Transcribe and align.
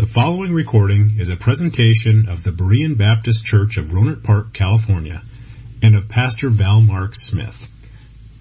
The 0.00 0.06
following 0.06 0.54
recording 0.54 1.16
is 1.18 1.28
a 1.28 1.36
presentation 1.36 2.30
of 2.30 2.42
the 2.42 2.52
Berean 2.52 2.96
Baptist 2.96 3.44
Church 3.44 3.76
of 3.76 3.88
Rohnert 3.88 4.24
Park, 4.24 4.54
California, 4.54 5.22
and 5.82 5.94
of 5.94 6.08
Pastor 6.08 6.48
Val 6.48 6.80
Mark 6.80 7.14
Smith. 7.14 7.68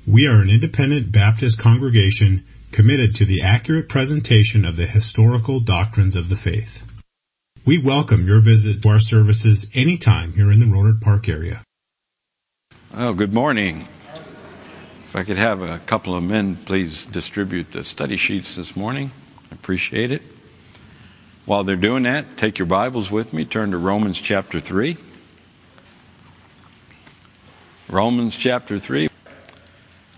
We 0.08 0.28
are 0.28 0.42
an 0.42 0.50
independent 0.50 1.12
Baptist 1.12 1.60
congregation 1.60 2.46
committed 2.72 3.16
to 3.16 3.26
the 3.26 3.42
accurate 3.42 3.90
presentation 3.90 4.64
of 4.64 4.78
the 4.78 4.86
historical 4.86 5.60
doctrines 5.60 6.16
of 6.16 6.30
the 6.30 6.36
faith. 6.36 6.82
We 7.66 7.78
welcome 7.78 8.26
your 8.26 8.40
visit 8.40 8.82
to 8.84 8.90
our 8.92 9.02
services 9.02 9.70
anytime 9.76 10.32
here 10.32 10.54
in 10.54 10.60
the 10.60 10.66
Rohnert 10.66 11.02
Park 11.02 11.28
area. 11.28 11.62
Oh, 12.94 13.12
good 13.12 13.34
morning. 13.34 13.86
If 15.10 15.14
I 15.14 15.26
could 15.26 15.38
have 15.38 15.62
a 15.62 15.80
couple 15.80 16.16
of 16.16 16.24
men 16.24 16.56
please 16.56 17.04
distribute 17.04 17.72
the 17.72 17.84
study 17.84 18.16
sheets 18.16 18.56
this 18.56 18.78
morning, 18.78 19.12
I 19.52 19.56
appreciate 19.56 20.12
it. 20.14 20.22
While 21.50 21.64
they're 21.64 21.76
doing 21.76 22.04
that, 22.04 22.38
take 22.38 22.60
your 22.60 22.68
Bibles 22.68 23.10
with 23.10 23.34
me, 23.34 23.44
turn 23.44 23.72
to 23.72 23.80
Romans 23.80 24.22
chapter 24.22 24.60
3. 24.60 24.96
Romans 27.88 28.38
chapter 28.38 28.78
3. 28.78 29.10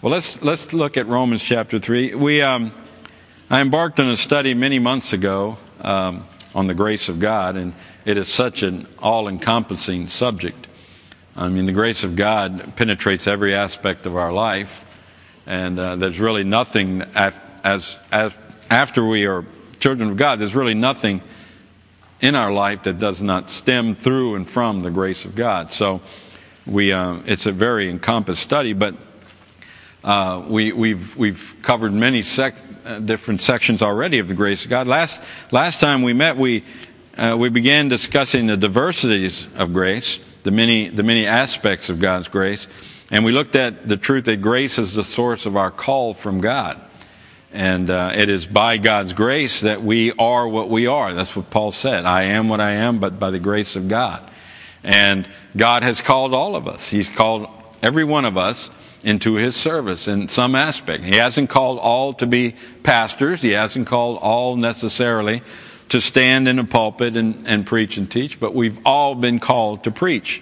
Well, 0.02 0.12
let's, 0.12 0.42
let's 0.42 0.74
look 0.74 0.98
at 0.98 1.08
Romans 1.08 1.42
chapter 1.42 1.80
3. 1.80 2.16
We, 2.16 2.42
um, 2.42 2.74
I 3.50 3.62
embarked 3.62 4.02
on 4.02 4.10
a 4.10 4.18
study 4.18 4.54
many 4.54 4.78
months 4.78 5.14
ago 5.14 5.58
um, 5.80 6.28
on 6.54 6.68
the 6.68 6.74
grace 6.74 7.08
of 7.08 7.22
God, 7.22 7.56
and 7.56 7.76
it 8.04 8.18
is 8.18 8.28
such 8.28 8.62
an 8.62 8.86
all 9.00 9.30
encompassing 9.30 10.10
subject. 10.10 10.68
I 11.38 11.48
mean, 11.48 11.66
the 11.66 11.72
grace 11.72 12.04
of 12.04 12.18
God 12.18 12.76
penetrates 12.76 13.26
every 13.26 13.56
aspect 13.56 14.06
of 14.06 14.18
our 14.18 14.34
life, 14.34 14.84
and 15.46 15.80
uh, 15.80 15.96
there's 15.96 16.20
really 16.20 16.44
nothing 16.44 17.04
as, 17.16 17.40
as, 17.64 17.98
as 18.12 18.38
after 18.70 19.06
we 19.06 19.26
are 19.28 19.46
children 19.82 20.12
of 20.12 20.16
God, 20.16 20.40
there's 20.40 20.56
really 20.56 20.76
nothing 20.76 21.22
in 22.22 22.36
our 22.36 22.54
life 22.54 22.84
that 22.84 23.00
does 23.00 23.22
not 23.22 23.50
stem 23.50 23.96
through 23.96 24.36
and 24.36 24.48
from 24.48 24.84
the 24.84 24.92
grace 24.92 25.26
of 25.26 25.34
God. 25.34 25.72
So 25.72 26.02
we, 26.68 26.94
uh, 26.94 27.18
it's 27.26 27.48
a 27.48 27.52
very 27.52 27.90
encompassed 27.90 28.44
study, 28.44 28.74
but 28.74 28.96
uh, 30.04 30.46
we, 30.48 30.72
we've, 30.72 31.18
we've 31.18 31.56
covered 31.64 31.94
many 31.94 32.22
sec- 32.22 32.56
uh, 32.86 33.00
different 33.00 33.42
sections 33.42 33.82
already 33.82 34.20
of 34.20 34.28
the 34.28 34.36
grace 34.36 34.64
of 34.64 34.70
God. 34.70 34.86
Last, 34.86 35.22
last 35.50 35.80
time 35.80 36.04
we 36.04 36.14
met, 36.14 36.38
we, 36.38 36.64
uh, 37.18 37.36
we 37.38 37.50
began 37.50 37.90
discussing 37.90 38.46
the 38.46 38.58
diversities 38.58 39.48
of 39.56 39.74
grace, 39.74 40.20
the 40.44 40.52
many, 40.52 40.90
the 40.90 41.04
many 41.04 41.26
aspects 41.26 41.90
of 41.90 42.00
God's 42.00 42.28
grace, 42.28 42.68
and 43.10 43.26
we 43.26 43.32
looked 43.32 43.56
at 43.56 43.88
the 43.88 43.98
truth 43.98 44.26
that 44.26 44.42
grace 44.42 44.78
is 44.78 44.94
the 44.94 45.04
source 45.04 45.48
of 45.48 45.58
our 45.58 45.72
call 45.72 46.14
from 46.14 46.40
God. 46.40 46.80
And 47.54 47.90
uh, 47.90 48.14
it 48.16 48.30
is 48.30 48.46
by 48.46 48.78
God's 48.78 49.14
grace 49.14 49.62
that 49.62 49.84
we 49.84 50.14
are 50.14 50.48
what 50.48 50.70
we 50.70 50.88
are. 50.88 51.14
That's 51.14 51.36
what 51.36 51.50
Paul 51.50 51.72
said. 51.72 52.06
I 52.06 52.24
am 52.24 52.48
what 52.48 52.62
I 52.62 52.72
am, 52.72 53.00
but 53.00 53.20
by 53.20 53.30
the 53.30 53.40
grace 53.40 53.76
of 53.76 53.88
God. 53.88 54.30
And 54.84 55.28
God 55.56 55.84
has 55.84 56.02
called 56.02 56.34
all 56.34 56.56
of 56.56 56.68
us. 56.68 56.88
He's 56.88 57.10
called 57.10 57.48
every 57.84 58.04
one 58.04 58.26
of 58.26 58.38
us 58.38 58.70
into 59.04 59.36
His 59.36 59.56
service 59.56 60.08
in 60.08 60.28
some 60.28 60.56
aspect. 60.56 61.04
He 61.04 61.16
hasn't 61.16 61.50
called 61.50 61.80
all 61.80 62.14
to 62.14 62.28
be 62.28 62.56
pastors. 62.84 63.42
He 63.42 63.52
hasn't 63.52 63.88
called 63.88 64.20
all 64.22 64.56
necessarily 64.56 65.42
to 65.90 66.00
stand 66.00 66.48
in 66.48 66.58
a 66.58 66.64
pulpit 66.64 67.18
and, 67.18 67.46
and 67.48 67.66
preach 67.66 67.98
and 67.98 68.10
teach, 68.10 68.40
but 68.40 68.56
we've 68.56 68.80
all 68.86 69.14
been 69.14 69.40
called 69.40 69.84
to 69.84 69.92
preach. 69.92 70.42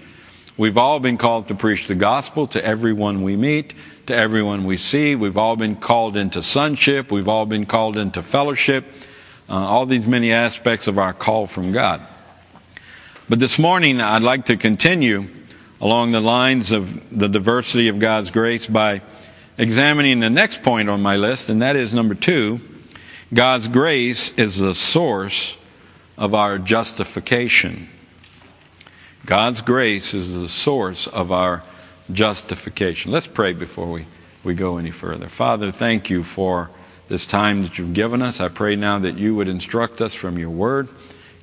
We've 0.58 0.78
all 0.78 1.00
been 1.00 1.18
called 1.18 1.48
to 1.48 1.56
preach 1.56 1.88
the 1.88 1.96
gospel 1.96 2.46
to 2.48 2.64
everyone 2.64 3.24
we 3.24 3.36
meet, 3.36 3.74
to 4.10 4.16
everyone 4.16 4.64
we 4.64 4.76
see. 4.76 5.16
We've 5.16 5.38
all 5.38 5.56
been 5.56 5.76
called 5.76 6.18
into 6.18 6.42
sonship. 6.42 7.12
We've 7.12 7.28
all 7.28 7.46
been 7.46 7.68
called 7.68 7.96
into 7.96 8.24
fellowship. 8.24 8.84
Uh, 9.48 9.54
all 9.54 9.86
these 9.86 10.08
many 10.08 10.32
aspects 10.32 10.88
of 10.88 10.98
our 10.98 11.14
call 11.14 11.46
from 11.46 11.72
God. 11.72 12.02
But 13.30 13.38
this 13.38 13.60
morning, 13.60 14.02
I'd 14.02 14.24
like 14.24 14.46
to 14.46 14.58
continue 14.58 15.28
along 15.80 16.10
the 16.12 16.22
lines 16.22 16.72
of 16.72 17.16
the 17.16 17.30
diversity 17.30 17.88
of 17.88 18.00
God's 18.00 18.32
grace 18.32 18.66
by 18.66 19.04
examining 19.60 20.22
the 20.22 20.32
next 20.32 20.64
point 20.64 20.90
on 20.90 21.04
my 21.04 21.16
list, 21.16 21.52
and 21.52 21.62
that 21.62 21.76
is 21.76 21.94
number 21.94 22.16
two 22.16 22.62
God's 23.32 23.68
grace 23.68 24.34
is 24.40 24.58
the 24.58 24.74
source 24.74 25.56
of 26.18 26.34
our 26.34 26.58
justification. 26.58 27.90
God's 29.28 29.62
grace 29.62 30.16
is 30.16 30.34
the 30.34 30.50
source 30.50 31.06
of 31.06 31.32
our 31.32 31.64
justification. 32.12 33.12
Let's 33.12 33.28
pray 33.28 33.54
before 33.54 33.90
we, 33.90 34.06
we 34.44 34.54
go 34.54 34.78
any 34.78 34.92
further. 34.92 35.28
Father, 35.28 35.72
thank 35.72 36.10
you 36.10 36.24
for 36.24 36.70
this 37.08 37.26
time 37.26 37.62
that 37.64 37.78
you've 37.78 37.94
given 37.94 38.22
us. 38.22 38.40
I 38.40 38.50
pray 38.50 38.76
now 38.76 39.00
that 39.00 39.18
you 39.18 39.36
would 39.36 39.48
instruct 39.48 40.02
us 40.02 40.14
from 40.14 40.38
your 40.38 40.50
word. 40.50 40.90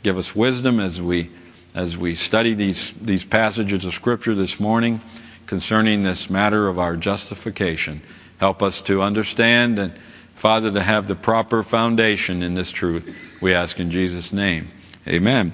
Give 0.03 0.17
us 0.19 0.35
wisdom 0.35 0.81
as 0.81 1.01
we 1.01 1.31
as 1.77 1.99
we 1.99 2.15
study 2.15 2.55
these, 2.55 2.93
these 2.93 3.23
passages 3.23 3.85
of 3.85 3.93
Scripture 3.93 4.35
this 4.35 4.59
morning 4.59 4.99
concerning 5.45 6.03
this 6.03 6.31
matter 6.31 6.69
of 6.69 6.79
our 6.79 6.97
justification. 6.97 8.01
Help 8.39 8.63
us 8.63 8.81
to 8.81 9.03
understand 9.03 9.79
and, 9.79 9.93
Father, 10.37 10.73
to 10.73 10.83
have 10.83 11.07
the 11.07 11.15
proper 11.15 11.63
foundation 11.63 12.43
in 12.43 12.55
this 12.55 12.71
truth. 12.71 13.15
We 13.43 13.53
ask 13.53 13.79
in 13.79 13.91
Jesus' 13.91 14.33
name. 14.33 14.69
Amen. 15.07 15.53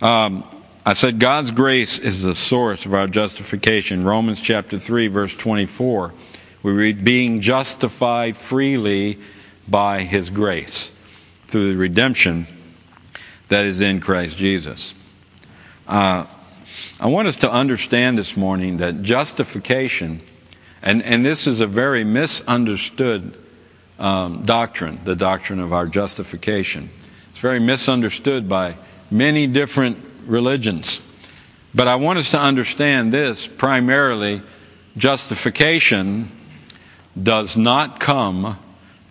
Um, 0.00 0.44
I 0.84 0.94
said 0.94 1.20
God's 1.20 1.52
grace 1.52 2.00
is 2.00 2.24
the 2.24 2.34
source 2.34 2.86
of 2.86 2.94
our 2.94 3.06
justification. 3.06 4.02
Romans 4.02 4.40
chapter 4.40 4.80
3, 4.80 5.06
verse 5.06 5.36
24. 5.36 6.12
We 6.64 6.72
read, 6.72 7.04
being 7.04 7.40
justified 7.40 8.36
freely 8.36 9.20
by 9.68 10.02
his 10.02 10.28
grace 10.28 10.90
through 11.46 11.72
the 11.72 11.78
redemption 11.78 12.48
that 13.46 13.64
is 13.64 13.80
in 13.80 14.00
Christ 14.00 14.36
Jesus. 14.36 14.92
Uh, 15.86 16.26
I 16.98 17.06
want 17.06 17.28
us 17.28 17.36
to 17.36 17.50
understand 17.50 18.18
this 18.18 18.36
morning 18.36 18.78
that 18.78 19.02
justification, 19.02 20.20
and, 20.82 21.00
and 21.04 21.24
this 21.24 21.46
is 21.46 21.60
a 21.60 21.66
very 21.68 22.02
misunderstood 22.02 23.38
um, 24.00 24.44
doctrine, 24.44 24.98
the 25.04 25.14
doctrine 25.14 25.60
of 25.60 25.72
our 25.72 25.86
justification. 25.86 26.90
It's 27.30 27.38
very 27.38 27.60
misunderstood 27.60 28.48
by 28.48 28.74
many 29.12 29.46
different 29.46 30.11
religions. 30.26 31.00
But 31.74 31.88
I 31.88 31.96
want 31.96 32.18
us 32.18 32.30
to 32.32 32.40
understand 32.40 33.12
this 33.12 33.46
primarily 33.46 34.42
justification 34.96 36.30
does 37.20 37.56
not 37.56 38.00
come 38.00 38.58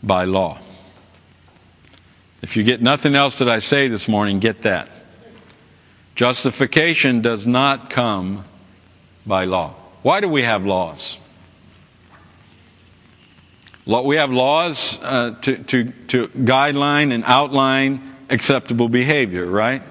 by 0.03 0.25
law. 0.25 0.59
If 2.41 2.57
you 2.57 2.63
get 2.63 2.81
nothing 2.81 3.15
else 3.15 3.37
that 3.39 3.49
I 3.49 3.59
say 3.59 3.87
this 3.87 4.07
morning, 4.07 4.39
get 4.39 4.63
that. 4.63 4.89
Justification 6.15 7.21
does 7.21 7.45
not 7.45 7.89
come 7.89 8.43
by 9.25 9.45
law. 9.45 9.75
Why 10.01 10.19
do 10.19 10.27
we 10.27 10.41
have 10.41 10.65
laws? 10.65 11.17
We 13.85 14.15
have 14.15 14.31
laws 14.31 14.99
uh, 15.01 15.35
to, 15.41 15.57
to, 15.57 15.83
to 16.07 16.23
guideline 16.25 17.11
and 17.11 17.23
outline 17.25 18.15
acceptable 18.29 18.89
behavior, 18.89 19.45
right? 19.45 19.83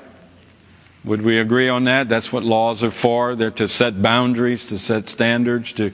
Would 1.05 1.23
we 1.23 1.39
agree 1.39 1.69
on 1.69 1.85
that? 1.85 2.09
That's 2.09 2.33
what 2.33 2.43
laws 2.45 2.83
are 2.83 2.91
for. 2.91 3.35
They're 3.35 3.51
to 3.53 3.69
set 3.69 4.03
boundaries, 4.03 4.67
to 4.67 4.79
set 4.79 5.09
standards, 5.09 5.73
to, 5.75 5.93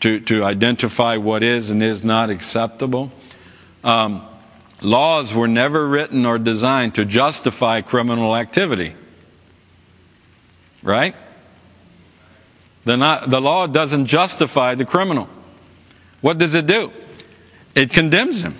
to, 0.00 0.20
to 0.20 0.44
identify 0.44 1.18
what 1.18 1.42
is 1.42 1.70
and 1.70 1.82
is 1.82 2.02
not 2.02 2.30
acceptable. 2.30 3.12
Um, 3.84 4.24
laws 4.80 5.34
were 5.34 5.48
never 5.48 5.86
written 5.86 6.24
or 6.24 6.38
designed 6.38 6.94
to 6.94 7.04
justify 7.04 7.82
criminal 7.82 8.34
activity. 8.34 8.94
Right? 10.82 11.14
Not, 12.86 13.28
the 13.28 13.40
law 13.40 13.66
doesn't 13.66 14.06
justify 14.06 14.74
the 14.74 14.84
criminal. 14.84 15.28
What 16.20 16.38
does 16.38 16.54
it 16.54 16.66
do? 16.66 16.92
It 17.74 17.90
condemns 17.92 18.42
him 18.42 18.56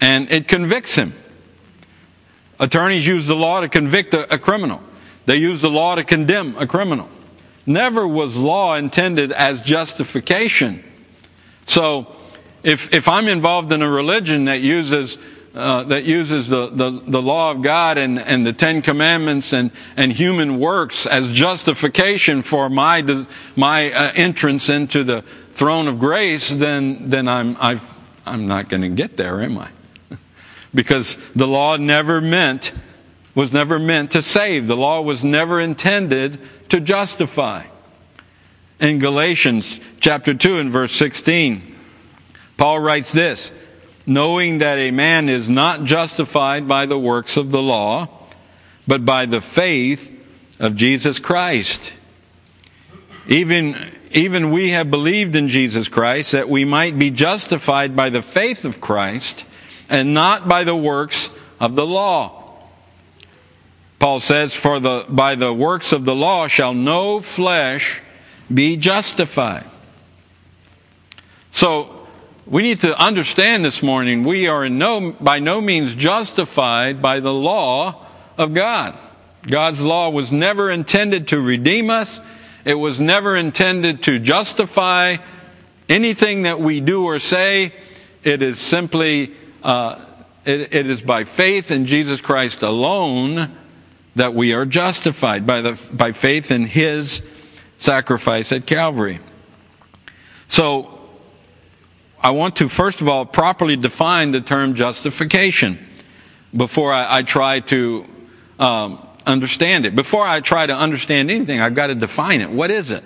and 0.00 0.30
it 0.30 0.48
convicts 0.48 0.96
him. 0.96 1.14
Attorneys 2.60 3.06
use 3.06 3.26
the 3.26 3.34
law 3.34 3.60
to 3.60 3.68
convict 3.68 4.14
a, 4.14 4.32
a 4.32 4.38
criminal. 4.38 4.80
They 5.24 5.36
use 5.36 5.62
the 5.62 5.70
law 5.70 5.94
to 5.94 6.04
condemn 6.04 6.56
a 6.56 6.66
criminal. 6.66 7.08
Never 7.66 8.06
was 8.06 8.36
law 8.36 8.74
intended 8.74 9.32
as 9.32 9.62
justification. 9.62 10.84
So, 11.66 12.14
if, 12.62 12.92
if 12.92 13.08
I'm 13.08 13.26
involved 13.26 13.72
in 13.72 13.80
a 13.80 13.88
religion 13.88 14.44
that 14.44 14.60
uses 14.60 15.18
uh, 15.54 15.82
that 15.84 16.04
uses 16.04 16.46
the, 16.46 16.68
the, 16.68 16.90
the, 16.90 17.20
law 17.20 17.50
of 17.50 17.60
God 17.60 17.98
and, 17.98 18.20
and 18.20 18.46
the 18.46 18.52
Ten 18.52 18.82
Commandments 18.82 19.52
and, 19.52 19.72
and 19.96 20.12
human 20.12 20.60
works 20.60 21.06
as 21.06 21.28
justification 21.28 22.42
for 22.42 22.70
my, 22.70 23.02
my 23.56 23.92
uh, 23.92 24.12
entrance 24.14 24.68
into 24.68 25.02
the 25.02 25.22
throne 25.50 25.88
of 25.88 25.98
grace, 25.98 26.50
then, 26.50 27.08
then 27.08 27.26
I'm, 27.26 27.56
i 27.58 27.80
am 28.26 28.46
not 28.46 28.68
going 28.68 28.82
to 28.82 28.88
get 28.88 29.16
there, 29.16 29.42
am 29.42 29.58
I? 29.58 29.70
Because 30.74 31.16
the 31.34 31.46
law 31.46 31.76
never 31.76 32.20
meant 32.20 32.72
was 33.34 33.52
never 33.52 33.78
meant 33.78 34.10
to 34.12 34.22
save. 34.22 34.66
The 34.66 34.76
law 34.76 35.00
was 35.00 35.22
never 35.22 35.60
intended 35.60 36.38
to 36.68 36.80
justify. 36.80 37.64
In 38.80 38.98
Galatians 38.98 39.80
chapter 40.00 40.34
2 40.34 40.58
and 40.58 40.70
verse 40.70 40.92
16, 40.94 41.76
Paul 42.56 42.80
writes 42.80 43.12
this, 43.12 43.52
knowing 44.06 44.58
that 44.58 44.78
a 44.78 44.90
man 44.90 45.28
is 45.28 45.48
not 45.48 45.84
justified 45.84 46.66
by 46.66 46.86
the 46.86 46.98
works 46.98 47.36
of 47.36 47.50
the 47.50 47.62
law, 47.62 48.08
but 48.88 49.04
by 49.04 49.26
the 49.26 49.40
faith 49.40 50.12
of 50.58 50.74
Jesus 50.74 51.18
Christ. 51.18 51.92
Even, 53.28 53.76
even 54.10 54.50
we 54.50 54.70
have 54.70 54.90
believed 54.90 55.36
in 55.36 55.48
Jesus 55.48 55.86
Christ 55.88 56.32
that 56.32 56.48
we 56.48 56.64
might 56.64 56.98
be 56.98 57.10
justified 57.10 57.94
by 57.94 58.10
the 58.10 58.22
faith 58.22 58.64
of 58.64 58.80
Christ 58.80 59.44
and 59.90 60.14
not 60.14 60.48
by 60.48 60.64
the 60.64 60.76
works 60.76 61.30
of 61.58 61.74
the 61.74 61.86
law. 61.86 62.58
Paul 63.98 64.20
says, 64.20 64.54
For 64.54 64.80
the, 64.80 65.04
by 65.08 65.34
the 65.34 65.52
works 65.52 65.92
of 65.92 66.06
the 66.06 66.14
law 66.14 66.48
shall 66.48 66.72
no 66.72 67.20
flesh 67.20 68.00
be 68.52 68.76
justified. 68.78 69.66
So, 71.50 71.96
we 72.46 72.62
need 72.62 72.80
to 72.80 72.98
understand 73.00 73.64
this 73.64 73.82
morning 73.82 74.24
we 74.24 74.48
are 74.48 74.68
no, 74.68 75.12
by 75.12 75.38
no 75.38 75.60
means 75.60 75.94
justified 75.94 77.00
by 77.00 77.20
the 77.20 77.32
law 77.32 78.06
of 78.38 78.54
God. 78.54 78.98
God's 79.42 79.80
law 79.82 80.10
was 80.10 80.32
never 80.32 80.70
intended 80.70 81.28
to 81.28 81.40
redeem 81.40 81.90
us. 81.90 82.20
It 82.64 82.74
was 82.74 82.98
never 82.98 83.36
intended 83.36 84.02
to 84.04 84.18
justify 84.18 85.18
anything 85.88 86.42
that 86.42 86.60
we 86.60 86.80
do 86.80 87.04
or 87.04 87.18
say. 87.18 87.72
It 88.22 88.42
is 88.42 88.58
simply, 88.58 89.34
uh, 89.62 90.04
it, 90.44 90.74
it 90.74 90.86
is 90.86 91.02
by 91.02 91.24
faith 91.24 91.70
in 91.70 91.86
Jesus 91.86 92.20
Christ 92.20 92.62
alone 92.62 93.56
that 94.16 94.34
we 94.34 94.54
are 94.54 94.64
justified 94.64 95.46
by 95.46 95.60
the 95.60 95.88
by 95.92 96.12
faith 96.12 96.50
in 96.50 96.64
His 96.66 97.22
sacrifice 97.78 98.52
at 98.52 98.66
Calvary. 98.66 99.20
So, 100.48 100.98
I 102.20 102.30
want 102.30 102.56
to 102.56 102.68
first 102.68 103.00
of 103.00 103.08
all 103.08 103.24
properly 103.24 103.76
define 103.76 104.30
the 104.30 104.40
term 104.40 104.74
justification 104.74 105.78
before 106.56 106.92
I, 106.92 107.18
I 107.18 107.22
try 107.22 107.60
to 107.60 108.06
um, 108.58 109.06
understand 109.26 109.86
it. 109.86 109.94
Before 109.94 110.26
I 110.26 110.40
try 110.40 110.66
to 110.66 110.74
understand 110.74 111.30
anything, 111.30 111.60
I've 111.60 111.74
got 111.74 111.88
to 111.88 111.94
define 111.94 112.40
it. 112.40 112.50
What 112.50 112.70
is 112.70 112.90
it? 112.90 113.04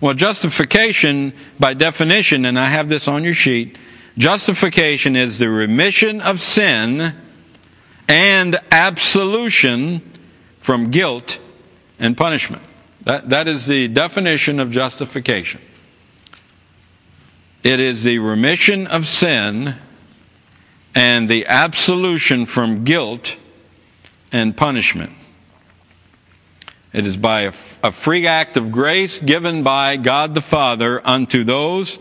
Well, 0.00 0.14
justification, 0.14 1.34
by 1.58 1.74
definition, 1.74 2.46
and 2.46 2.58
I 2.58 2.66
have 2.66 2.88
this 2.88 3.06
on 3.06 3.22
your 3.22 3.34
sheet, 3.34 3.78
justification 4.20 5.16
is 5.16 5.38
the 5.38 5.48
remission 5.48 6.20
of 6.20 6.40
sin 6.40 7.14
and 8.06 8.56
absolution 8.70 10.00
from 10.58 10.90
guilt 10.90 11.40
and 11.98 12.16
punishment. 12.16 12.62
That, 13.02 13.30
that 13.30 13.48
is 13.48 13.66
the 13.66 13.88
definition 13.88 14.60
of 14.60 14.70
justification. 14.70 15.62
It 17.62 17.80
is 17.80 18.04
the 18.04 18.18
remission 18.18 18.86
of 18.86 19.06
sin 19.06 19.74
and 20.94 21.28
the 21.28 21.46
absolution 21.46 22.44
from 22.44 22.84
guilt 22.84 23.38
and 24.32 24.54
punishment. 24.54 25.12
It 26.92 27.06
is 27.06 27.16
by 27.16 27.42
a, 27.42 27.52
a, 27.82 27.92
free 27.92 28.26
act 28.26 28.56
of 28.56 28.70
grace 28.70 29.20
given 29.20 29.62
by 29.62 29.96
God 29.96 30.34
the 30.34 30.40
Father 30.40 31.06
unto 31.06 31.44
those 31.44 32.00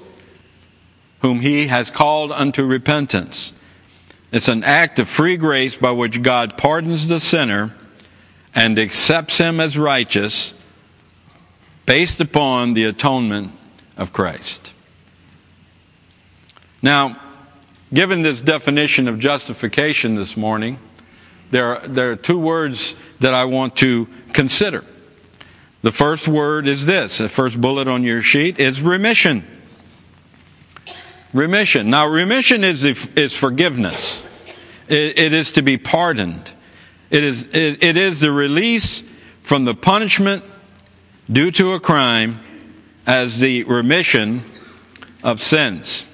whom 1.22 1.42
He 1.42 1.68
has 1.68 1.90
called 1.90 2.32
unto 2.32 2.64
repentance. 2.64 3.54
It's 4.32 4.48
an 4.48 4.64
act 4.64 5.00
of 5.00 5.10
free 5.10 5.38
grace 5.38 5.76
by 5.76 5.92
which 5.92 6.22
God 6.22 6.58
pardons 6.58 7.08
the 7.08 7.20
sinner 7.20 7.74
and 8.54 8.78
accepts 8.78 9.38
him 9.38 9.60
as 9.60 9.78
righteous 9.78 10.54
based 11.86 12.20
upon 12.22 12.74
the 12.74 12.86
atonement 12.86 13.52
of 13.98 14.14
Christ. 14.14 14.74
Now, 16.82 17.20
given 17.94 18.22
this 18.22 18.40
definition 18.40 19.08
of 19.08 19.20
justification 19.20 20.16
this 20.16 20.38
morning, 20.38 20.80
there 21.52 21.78
are, 21.78 21.88
there 21.88 22.12
are 22.12 22.16
two 22.16 22.38
words 22.38 22.96
that 23.20 23.34
I 23.34 23.46
want 23.46 23.76
to 23.78 24.08
consider. 24.34 24.86
The 25.82 25.92
first 25.92 26.28
word 26.28 26.68
is 26.68 26.86
this, 26.86 27.18
the 27.18 27.30
first 27.30 27.60
bullet 27.60 27.88
on 27.88 28.04
your 28.04 28.22
sheet 28.22 28.60
is 28.60 28.82
remission. 28.82 29.46
Remission. 31.34 31.90
Now, 31.90 32.08
remission 32.08 32.64
is, 32.64 32.84
is 32.84 33.36
forgiveness. 33.36 34.24
It, 34.88 35.20
it 35.20 35.34
is 35.34 35.52
to 35.52 35.62
be 35.62 35.78
pardoned. 35.78 36.52
It 37.12 37.24
is, 37.24 37.46
it, 37.48 37.84
it 37.84 37.98
is 37.98 38.20
the 38.20 38.32
release 38.32 39.04
from 39.44 39.66
the 39.66 39.76
punishment 39.76 40.44
due 41.32 41.52
to 41.52 41.74
a 41.74 41.80
crime 41.80 42.40
as 43.06 43.40
the 43.40 43.64
remission 43.64 44.44
of 45.24 45.40
sins. 45.40 46.06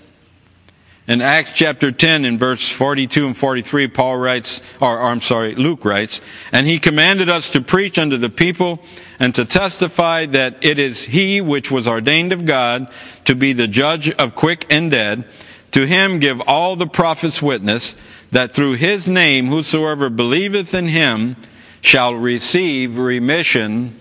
In 1.07 1.21
Acts 1.21 1.51
chapter 1.51 1.91
10 1.91 2.25
in 2.25 2.39
verse 2.39 2.67
42 2.67 3.27
and 3.27 3.37
43, 3.37 3.89
Paul 3.89 4.17
writes, 4.17 4.63
or, 4.81 4.99
or, 4.99 5.03
I'm 5.03 5.21
sorry, 5.21 5.53
Luke 5.53 5.85
writes, 5.85 6.19
and 6.51 6.65
he 6.65 6.79
commanded 6.79 7.29
us 7.29 7.51
to 7.51 7.61
preach 7.61 7.99
unto 7.99 8.17
the 8.17 8.29
people 8.29 8.83
and 9.19 9.35
to 9.35 9.45
testify 9.45 10.25
that 10.25 10.65
it 10.65 10.79
is 10.79 11.05
he 11.05 11.41
which 11.41 11.69
was 11.69 11.87
ordained 11.87 12.33
of 12.33 12.45
God 12.45 12.91
to 13.25 13.35
be 13.35 13.53
the 13.53 13.67
judge 13.67 14.09
of 14.11 14.33
quick 14.33 14.65
and 14.71 14.89
dead. 14.89 15.25
To 15.71 15.85
him 15.85 16.17
give 16.17 16.41
all 16.41 16.75
the 16.75 16.87
prophets 16.87 17.39
witness 17.39 17.95
that 18.31 18.53
through 18.53 18.73
his 18.73 19.07
name 19.07 19.47
whosoever 19.47 20.09
believeth 20.09 20.73
in 20.73 20.87
him 20.87 21.35
shall 21.81 22.15
receive 22.15 22.97
remission 22.97 23.95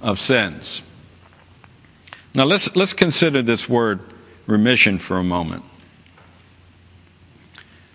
of 0.00 0.18
sins. 0.18 0.82
Now 2.34 2.44
let's, 2.44 2.74
let's 2.74 2.94
consider 2.94 3.42
this 3.42 3.68
word 3.68 4.00
remission 4.48 4.98
for 4.98 5.18
a 5.18 5.24
moment. 5.24 5.62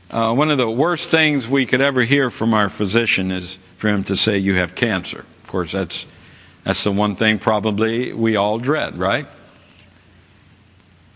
Uh, 0.10 0.34
one 0.34 0.50
of 0.50 0.58
the 0.58 0.70
worst 0.70 1.10
things 1.10 1.50
we 1.50 1.66
could 1.66 1.82
ever 1.82 2.04
hear 2.04 2.30
from 2.30 2.54
our 2.54 2.70
physician 2.70 3.30
is 3.30 3.60
for 3.76 3.90
him 3.90 4.04
to 4.06 4.16
say, 4.16 4.38
You 4.38 4.56
have 4.56 4.74
cancer. 4.74 5.26
Of 5.44 5.48
course, 5.48 5.74
that's, 5.74 6.06
that's 6.64 6.84
the 6.84 6.92
one 6.92 7.16
thing 7.16 7.40
probably 7.40 8.14
we 8.14 8.36
all 8.38 8.58
dread, 8.58 8.98
right? 8.98 9.28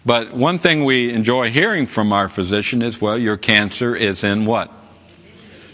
But 0.06 0.34
one 0.34 0.60
thing 0.60 0.84
we 0.84 1.14
enjoy 1.14 1.52
hearing 1.52 1.88
from 1.88 2.12
our 2.12 2.28
physician 2.28 2.82
is, 2.82 3.00
Well, 3.00 3.18
your 3.18 3.38
cancer 3.38 3.96
is 3.96 4.26
in 4.26 4.46
what? 4.46 4.70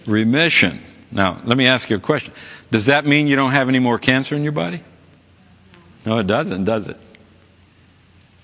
Remission. 0.05 0.81
Now, 1.11 1.41
let 1.43 1.57
me 1.57 1.65
ask 1.65 1.89
you 1.89 1.95
a 1.95 1.99
question. 1.99 2.33
Does 2.69 2.85
that 2.85 3.05
mean 3.05 3.27
you 3.27 3.35
don't 3.35 3.51
have 3.51 3.67
any 3.67 3.79
more 3.79 3.97
cancer 3.97 4.35
in 4.35 4.43
your 4.43 4.51
body? 4.51 4.83
No, 6.05 6.19
it 6.19 6.27
doesn't, 6.27 6.65
does 6.65 6.87
it? 6.87 6.97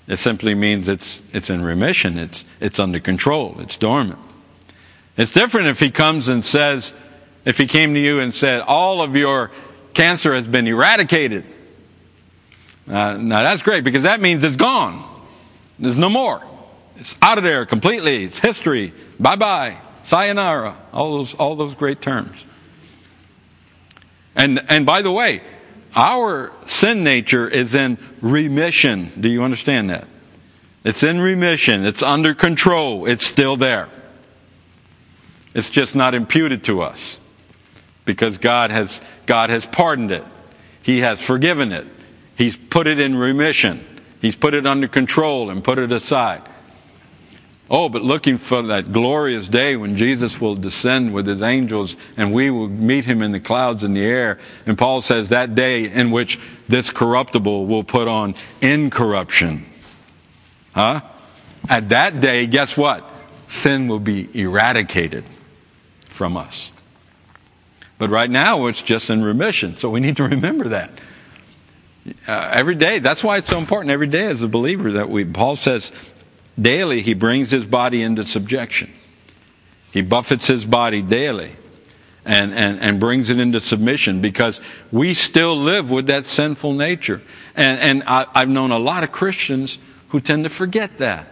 It 0.08 0.18
simply 0.18 0.56
means 0.56 0.90
it's, 0.90 1.22
it's 1.32 1.50
in 1.50 1.62
remission, 1.62 2.18
it's, 2.18 2.44
it's 2.60 2.80
under 2.80 3.00
control, 3.00 3.56
it's 3.60 3.78
dormant. 3.78 4.20
It's 5.18 5.32
different 5.32 5.68
if 5.68 5.80
he 5.80 5.92
comes 5.92 6.28
and 6.28 6.44
says, 6.44 6.94
if 7.46 7.58
he 7.58 7.68
came 7.68 7.94
to 7.94 8.00
you 8.00 8.20
and 8.20 8.34
said, 8.34 8.62
all 8.62 9.02
of 9.02 9.16
your 9.16 9.52
cancer 9.94 10.34
has 10.34 10.48
been 10.48 10.68
eradicated. 10.68 11.46
Uh, 12.88 13.18
now 13.18 13.44
that's 13.44 13.62
great 13.62 13.84
because 13.84 14.04
that 14.04 14.20
means 14.20 14.44
it's 14.44 14.56
gone. 14.56 15.04
There's 15.80 15.96
no 15.96 16.10
more. 16.10 16.42
It's 16.98 17.18
out 17.22 17.38
of 17.38 17.44
there 17.44 17.66
completely. 17.66 18.26
It's 18.26 18.40
history. 18.40 18.94
Bye 19.20 19.36
bye. 19.36 19.78
Sayonara. 20.04 20.76
All 20.92 21.18
those, 21.18 21.36
all 21.36 21.56
those 21.56 21.76
great 21.76 22.02
terms. 22.02 22.38
And, 24.36 24.64
and 24.70 24.86
by 24.86 25.02
the 25.02 25.12
way, 25.12 25.42
our 25.96 26.52
sin 26.66 27.04
nature 27.04 27.48
is 27.48 27.76
in 27.76 27.98
remission. 28.22 29.12
Do 29.20 29.30
you 29.30 29.44
understand 29.44 29.90
that? 29.90 30.08
It's 30.84 31.04
in 31.04 31.22
remission. 31.22 31.86
It's 31.86 32.04
under 32.04 32.34
control. 32.34 33.06
It's 33.06 33.26
still 33.26 33.56
there. 33.56 33.90
It's 35.54 35.70
just 35.70 35.96
not 35.96 36.16
imputed 36.16 36.64
to 36.66 36.82
us 36.82 37.20
because 38.06 38.38
God 38.38 38.72
has, 38.72 39.02
God 39.26 39.50
has 39.50 39.66
pardoned 39.66 40.12
it. 40.12 40.24
He 40.82 41.00
has 41.00 41.22
forgiven 41.22 41.72
it. 41.72 41.88
He's 42.36 42.58
put 42.58 42.88
it 42.88 43.00
in 43.00 43.16
remission. 43.16 43.86
He's 44.22 44.36
put 44.36 44.54
it 44.54 44.66
under 44.66 44.88
control 44.88 45.50
and 45.50 45.64
put 45.64 45.78
it 45.78 45.92
aside. 45.92 46.42
Oh, 47.70 47.88
but 47.88 48.02
looking 48.02 48.38
for 48.38 48.62
that 48.64 48.92
glorious 48.92 49.48
day 49.48 49.76
when 49.78 49.96
Jesus 49.96 50.42
will 50.42 50.56
descend 50.56 51.14
with 51.14 51.26
his 51.26 51.42
angels 51.42 51.96
and 52.18 52.34
we 52.34 52.50
will 52.50 52.68
meet 52.68 53.06
him 53.06 53.22
in 53.22 53.32
the 53.32 53.40
clouds 53.40 53.84
in 53.84 53.94
the 53.94 54.04
air. 54.04 54.40
And 54.66 54.78
Paul 54.78 55.02
says 55.02 55.30
that 55.30 55.56
day 55.56 55.90
in 55.90 56.12
which 56.12 56.40
this 56.68 56.90
corruptible 56.90 57.66
will 57.66 57.84
put 57.84 58.08
on 58.08 58.36
incorruption. 58.62 59.66
Huh? 60.74 61.02
At 61.70 61.90
that 61.90 62.20
day, 62.20 62.48
guess 62.48 62.76
what? 62.76 63.10
Sin 63.48 63.88
will 63.88 64.00
be 64.00 64.30
eradicated 64.40 65.24
from 66.14 66.38
us. 66.38 66.72
But 67.98 68.10
right 68.10 68.30
now, 68.30 68.68
it's 68.68 68.82
just 68.82 69.10
in 69.10 69.24
remission. 69.24 69.76
So 69.78 69.90
we 69.90 70.00
need 70.00 70.18
to 70.18 70.24
remember 70.24 70.70
that. 70.70 70.92
Uh, 72.28 72.52
every 72.54 72.76
day, 72.76 73.00
that's 73.00 73.24
why 73.24 73.38
it's 73.38 73.48
so 73.48 73.58
important 73.58 73.92
every 73.92 74.08
day 74.08 74.28
as 74.28 74.42
a 74.42 74.48
believer 74.48 74.92
that 74.94 75.10
we, 75.10 75.26
Paul 75.26 75.56
says, 75.56 75.92
daily 76.60 77.02
he 77.02 77.14
brings 77.14 77.52
his 77.52 77.66
body 77.66 78.02
into 78.02 78.26
subjection. 78.26 78.92
He 79.92 80.02
buffets 80.02 80.48
his 80.48 80.66
body 80.66 81.02
daily 81.02 81.56
and, 82.26 82.54
and, 82.54 82.80
and 82.80 83.00
brings 83.00 83.30
it 83.30 83.40
into 83.40 83.62
submission 83.62 84.22
because 84.22 84.60
we 84.92 85.14
still 85.14 85.56
live 85.56 85.90
with 85.90 86.08
that 86.08 86.26
sinful 86.26 86.74
nature. 86.74 87.22
And, 87.56 87.80
and 87.80 88.04
I, 88.06 88.26
I've 88.36 88.50
known 88.50 88.72
a 88.72 88.80
lot 88.80 89.04
of 89.04 89.12
Christians 89.12 89.78
who 90.10 90.20
tend 90.20 90.44
to 90.44 90.50
forget 90.50 90.98
that. 90.98 91.28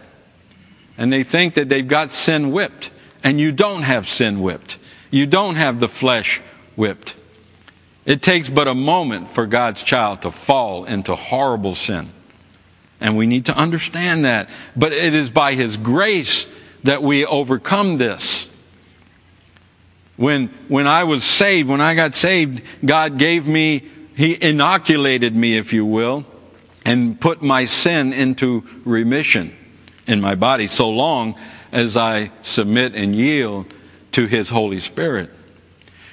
and 0.96 1.12
they 1.12 1.24
think 1.24 1.54
that 1.54 1.68
they've 1.68 1.86
got 1.86 2.10
sin 2.10 2.50
whipped. 2.52 2.90
And 3.24 3.38
you 3.38 3.52
don't 3.52 3.82
have 3.82 4.08
sin 4.08 4.40
whipped. 4.40 4.78
You 5.10 5.26
don't 5.26 5.56
have 5.56 5.80
the 5.80 5.88
flesh 5.88 6.40
whipped. 6.76 7.14
It 8.04 8.22
takes 8.22 8.50
but 8.50 8.66
a 8.66 8.74
moment 8.74 9.30
for 9.30 9.46
God's 9.46 9.82
child 9.82 10.22
to 10.22 10.30
fall 10.30 10.84
into 10.84 11.14
horrible 11.14 11.74
sin. 11.74 12.10
And 13.00 13.16
we 13.16 13.26
need 13.26 13.46
to 13.46 13.56
understand 13.56 14.24
that. 14.24 14.48
But 14.76 14.92
it 14.92 15.14
is 15.14 15.30
by 15.30 15.54
His 15.54 15.76
grace 15.76 16.46
that 16.82 17.02
we 17.02 17.24
overcome 17.24 17.98
this. 17.98 18.48
When, 20.16 20.48
when 20.68 20.86
I 20.86 21.04
was 21.04 21.24
saved, 21.24 21.68
when 21.68 21.80
I 21.80 21.94
got 21.94 22.14
saved, 22.14 22.62
God 22.84 23.18
gave 23.18 23.46
me, 23.46 23.82
He 24.16 24.40
inoculated 24.40 25.34
me, 25.34 25.56
if 25.56 25.72
you 25.72 25.84
will, 25.84 26.24
and 26.84 27.20
put 27.20 27.42
my 27.42 27.64
sin 27.64 28.12
into 28.12 28.64
remission 28.84 29.56
in 30.06 30.20
my 30.20 30.34
body 30.34 30.66
so 30.66 30.90
long 30.90 31.36
as 31.72 31.96
I 31.96 32.30
submit 32.42 32.94
and 32.94 33.16
yield 33.16 33.66
to 34.12 34.26
His 34.26 34.50
Holy 34.50 34.78
Spirit. 34.78 35.30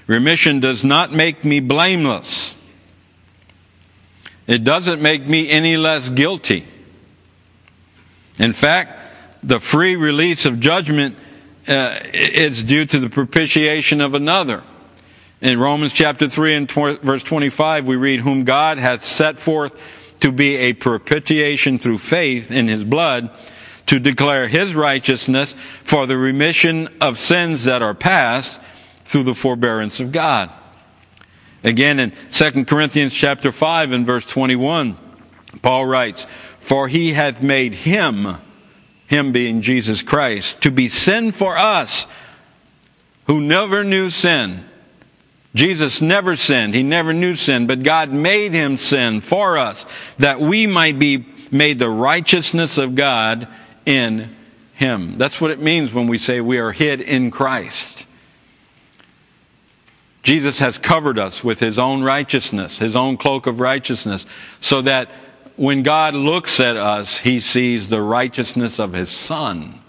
Remission 0.07 0.59
does 0.59 0.83
not 0.83 1.13
make 1.13 1.43
me 1.45 1.59
blameless. 1.59 2.55
It 4.47 4.63
doesn't 4.63 5.01
make 5.01 5.27
me 5.27 5.49
any 5.49 5.77
less 5.77 6.09
guilty. 6.09 6.65
In 8.39 8.53
fact, 8.53 8.97
the 9.43 9.59
free 9.59 9.95
release 9.95 10.45
of 10.45 10.59
judgment 10.59 11.15
uh, 11.67 11.99
is 12.13 12.63
due 12.63 12.85
to 12.85 12.99
the 12.99 13.09
propitiation 13.09 14.01
of 14.01 14.15
another. 14.15 14.63
In 15.41 15.59
Romans 15.59 15.93
chapter 15.93 16.27
3 16.27 16.55
and 16.55 16.69
tw- 16.69 17.01
verse 17.01 17.23
25, 17.23 17.85
we 17.85 17.95
read, 17.95 18.21
Whom 18.21 18.43
God 18.43 18.79
hath 18.79 19.03
set 19.03 19.39
forth 19.39 19.79
to 20.21 20.31
be 20.31 20.55
a 20.55 20.73
propitiation 20.73 21.77
through 21.77 21.99
faith 21.99 22.49
in 22.49 22.67
his 22.67 22.83
blood 22.83 23.29
to 23.89 23.99
declare 23.99 24.47
his 24.47 24.75
righteousness 24.75 25.55
for 25.83 26.05
the 26.05 26.15
remission 26.15 26.87
of 27.01 27.17
sins 27.17 27.63
that 27.63 27.81
are 27.81 27.95
past 27.95 28.61
through 29.03 29.23
the 29.23 29.33
forbearance 29.33 29.99
of 29.99 30.11
God. 30.11 30.51
Again 31.63 31.99
in 31.99 32.13
2 32.31 32.65
Corinthians 32.65 33.15
chapter 33.15 33.51
5 33.51 33.91
and 33.91 34.05
verse 34.05 34.27
21, 34.27 34.95
Paul 35.63 35.87
writes, 35.87 36.27
For 36.59 36.87
he 36.87 37.13
hath 37.13 37.41
made 37.41 37.73
him, 37.73 38.37
him 39.07 39.31
being 39.31 39.63
Jesus 39.63 40.03
Christ, 40.03 40.61
to 40.61 40.69
be 40.69 40.87
sin 40.87 41.31
for 41.31 41.57
us 41.57 42.05
who 43.25 43.41
never 43.41 43.83
knew 43.83 44.11
sin. 44.11 44.65
Jesus 45.55 45.99
never 45.99 46.35
sinned. 46.35 46.75
He 46.75 46.83
never 46.83 47.11
knew 47.11 47.35
sin, 47.35 47.65
but 47.65 47.81
God 47.81 48.11
made 48.11 48.51
him 48.51 48.77
sin 48.77 49.19
for 49.19 49.57
us 49.57 49.87
that 50.19 50.39
we 50.39 50.67
might 50.67 50.99
be 50.99 51.25
made 51.49 51.79
the 51.79 51.89
righteousness 51.89 52.77
of 52.77 52.93
God 52.93 53.47
in 53.85 54.35
him. 54.73 55.17
That's 55.17 55.41
what 55.41 55.51
it 55.51 55.59
means 55.59 55.93
when 55.93 56.07
we 56.07 56.17
say 56.17 56.41
we 56.41 56.57
are 56.57 56.71
hid 56.71 57.01
in 57.01 57.31
Christ. 57.31 58.07
Jesus 60.23 60.59
has 60.59 60.77
covered 60.77 61.17
us 61.17 61.43
with 61.43 61.59
his 61.59 61.79
own 61.79 62.03
righteousness, 62.03 62.77
his 62.77 62.95
own 62.95 63.17
cloak 63.17 63.47
of 63.47 63.59
righteousness, 63.59 64.25
so 64.61 64.81
that 64.81 65.09
when 65.55 65.83
God 65.83 66.13
looks 66.13 66.59
at 66.59 66.77
us, 66.77 67.17
he 67.17 67.39
sees 67.39 67.89
the 67.89 68.01
righteousness 68.01 68.79
of 68.79 68.93
his 68.93 69.09
Son, 69.09 69.79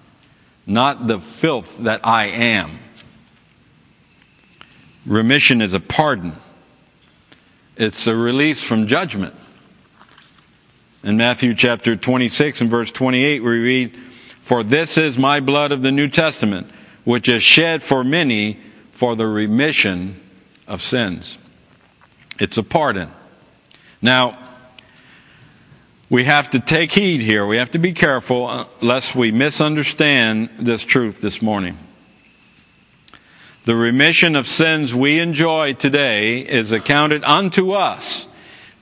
not 0.66 1.06
the 1.06 1.20
filth 1.20 1.78
that 1.78 2.00
I 2.04 2.26
am. 2.26 2.78
Remission 5.06 5.62
is 5.62 5.74
a 5.74 5.80
pardon, 5.80 6.36
it's 7.76 8.06
a 8.06 8.14
release 8.14 8.62
from 8.62 8.86
judgment. 8.86 9.34
In 11.02 11.16
Matthew 11.16 11.54
chapter 11.54 11.96
26 11.96 12.60
and 12.60 12.70
verse 12.70 12.92
28, 12.92 13.42
we 13.42 13.58
read, 13.58 13.96
For 14.42 14.62
this 14.62 14.98
is 14.98 15.16
my 15.16 15.40
blood 15.40 15.72
of 15.72 15.80
the 15.80 15.90
New 15.90 16.08
Testament, 16.08 16.66
which 17.04 17.26
is 17.26 17.42
shed 17.42 17.82
for 17.82 18.04
many 18.04 18.58
for 18.92 19.16
the 19.16 19.26
remission 19.26 20.20
of 20.66 20.82
sins. 20.82 21.38
It's 22.38 22.58
a 22.58 22.62
pardon. 22.62 23.10
Now, 24.02 24.38
we 26.10 26.24
have 26.24 26.50
to 26.50 26.60
take 26.60 26.92
heed 26.92 27.22
here. 27.22 27.46
We 27.46 27.56
have 27.56 27.70
to 27.70 27.78
be 27.78 27.92
careful 27.92 28.46
uh, 28.46 28.64
lest 28.82 29.14
we 29.14 29.32
misunderstand 29.32 30.50
this 30.58 30.84
truth 30.84 31.22
this 31.22 31.40
morning. 31.40 31.78
The 33.64 33.76
remission 33.76 34.36
of 34.36 34.46
sins 34.46 34.94
we 34.94 35.18
enjoy 35.18 35.74
today 35.74 36.40
is 36.40 36.72
accounted 36.72 37.24
unto 37.24 37.72
us 37.72 38.26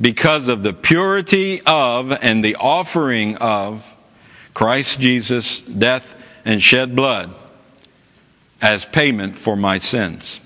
because 0.00 0.48
of 0.48 0.62
the 0.62 0.72
purity 0.72 1.60
of 1.62 2.12
and 2.12 2.44
the 2.44 2.56
offering 2.56 3.36
of 3.36 3.96
Christ 4.54 5.00
Jesus' 5.00 5.60
death 5.60 6.14
and 6.44 6.62
shed 6.62 6.94
blood 6.94 7.34
as 8.60 8.84
payment 8.84 9.36
for 9.36 9.56
my 9.56 9.78
sins. 9.78 10.40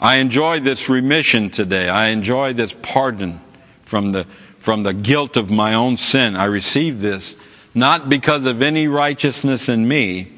I 0.00 0.16
enjoy 0.16 0.60
this 0.60 0.88
remission 0.88 1.50
today. 1.50 1.88
I 1.88 2.08
enjoy 2.08 2.54
this 2.54 2.74
pardon 2.80 3.40
from 3.84 4.12
the, 4.12 4.24
from 4.58 4.82
the 4.82 4.94
guilt 4.94 5.36
of 5.36 5.50
my 5.50 5.74
own 5.74 5.96
sin. 5.96 6.36
I 6.36 6.44
receive 6.44 7.00
this 7.00 7.36
not 7.74 8.08
because 8.08 8.46
of 8.46 8.62
any 8.62 8.88
righteousness 8.88 9.68
in 9.68 9.86
me, 9.86 10.32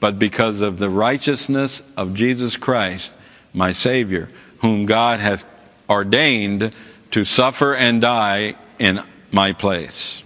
but 0.00 0.18
because 0.18 0.60
of 0.60 0.78
the 0.78 0.90
righteousness 0.90 1.82
of 1.96 2.14
Jesus 2.14 2.56
Christ, 2.56 3.12
my 3.54 3.72
Savior, 3.72 4.28
whom 4.58 4.86
God 4.86 5.20
hath 5.20 5.44
ordained 5.88 6.74
to 7.10 7.24
suffer 7.24 7.74
and 7.74 8.00
die 8.00 8.56
in 8.78 9.02
my 9.30 9.52
place. 9.52 10.22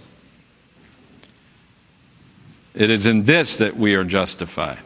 It 2.73 2.89
is 2.89 3.05
in 3.05 3.23
this 3.23 3.57
that 3.57 3.75
we 3.75 3.95
are 3.95 4.03
justified. 4.03 4.79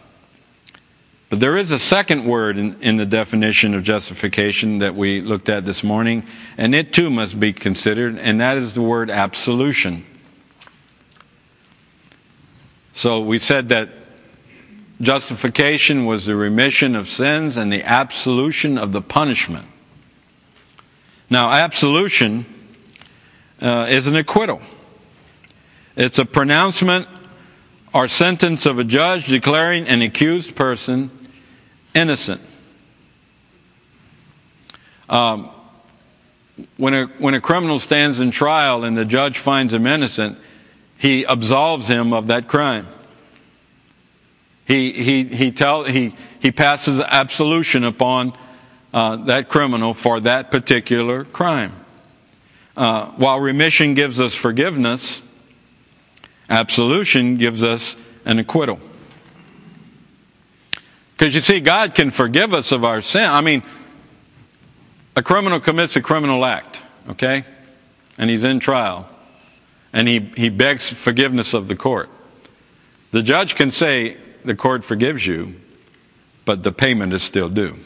But 1.29 1.39
there 1.39 1.57
is 1.57 1.71
a 1.71 1.79
second 1.79 2.25
word 2.25 2.57
in, 2.57 2.79
in, 2.81 2.97
the 2.97 3.05
definition 3.05 3.73
of 3.73 3.83
justification 3.83 4.79
that 4.79 4.95
we 4.95 5.21
looked 5.21 5.49
at 5.49 5.65
this 5.65 5.83
morning, 5.83 6.25
and 6.57 6.75
it 6.75 6.93
too 6.93 7.09
must 7.09 7.39
be 7.39 7.51
considered, 7.51 8.17
and 8.19 8.39
that 8.41 8.57
is 8.57 8.73
the 8.73 8.81
word 8.81 9.09
absolution. 9.09 10.05
So 12.93 13.19
we 13.19 13.39
said 13.39 13.69
that 13.69 13.89
justification 15.01 16.05
was 16.05 16.25
the 16.25 16.35
remission 16.35 16.95
of 16.95 17.07
sins 17.07 17.57
and 17.57 17.73
the 17.73 17.83
absolution 17.83 18.77
of 18.77 18.91
the 18.91 19.01
punishment. 19.01 19.67
Now, 21.35 21.51
absolution 21.51 22.45
uh, 23.61 23.87
is 23.89 24.07
an 24.07 24.15
acquittal. 24.15 24.61
It's 25.97 26.17
a 26.17 26.23
pronouncement 26.23 27.09
or 27.93 28.07
sentence 28.07 28.65
of 28.65 28.79
a 28.79 28.85
judge 28.85 29.25
declaring 29.25 29.85
an 29.89 30.01
accused 30.01 30.55
person 30.55 31.11
innocent. 31.93 32.39
Um, 35.09 35.49
when, 36.77 36.93
a, 36.93 37.07
when 37.17 37.33
a 37.33 37.41
criminal 37.41 37.79
stands 37.81 38.21
in 38.21 38.31
trial 38.31 38.85
and 38.85 38.95
the 38.95 39.03
judge 39.03 39.37
finds 39.37 39.73
him 39.73 39.85
innocent, 39.85 40.37
he 40.97 41.25
absolves 41.25 41.89
him 41.89 42.13
of 42.13 42.27
that 42.27 42.47
crime. 42.47 42.87
He, 44.65 44.93
he, 44.93 45.25
he, 45.25 45.51
tell, 45.51 45.83
he, 45.83 46.15
he 46.39 46.53
passes 46.53 47.01
absolution 47.01 47.83
upon 47.83 48.37
uh, 48.95 49.17
that 49.17 49.49
criminal 49.49 49.93
for 49.93 50.21
that 50.21 50.49
particular 50.49 51.25
crime. 51.25 51.73
Uh, 52.77 53.07
while 53.17 53.41
remission 53.41 53.93
gives 53.93 54.21
us 54.21 54.33
forgiveness, 54.33 55.21
absolution 56.49 57.35
gives 57.35 57.61
us 57.61 57.97
an 58.23 58.39
acquittal. 58.39 58.79
Because 61.11 61.35
you 61.35 61.41
see, 61.41 61.59
God 61.59 61.93
can 61.93 62.09
forgive 62.09 62.53
us 62.53 62.71
of 62.71 62.85
our 62.85 63.01
sin. 63.01 63.29
I 63.29 63.41
mean, 63.41 63.63
a 65.17 65.21
criminal 65.21 65.59
commits 65.59 65.97
a 65.97 66.01
criminal 66.01 66.45
act, 66.45 66.81
okay? 67.09 67.43
And 68.17 68.29
he's 68.29 68.45
in 68.45 68.61
trial. 68.61 69.09
And 69.91 70.07
he, 70.07 70.19
he 70.37 70.47
begs 70.49 70.91
forgiveness 70.91 71.53
of 71.53 71.67
the 71.67 71.75
court. 71.75 72.09
The 73.11 73.23
judge 73.23 73.55
can 73.55 73.71
say, 73.71 74.17
the 74.45 74.55
court 74.55 74.85
forgives 74.85 75.27
you, 75.27 75.55
but 76.45 76.63
the 76.63 76.71
payment 76.71 77.11
is 77.11 77.23
still 77.23 77.49
due 77.49 77.77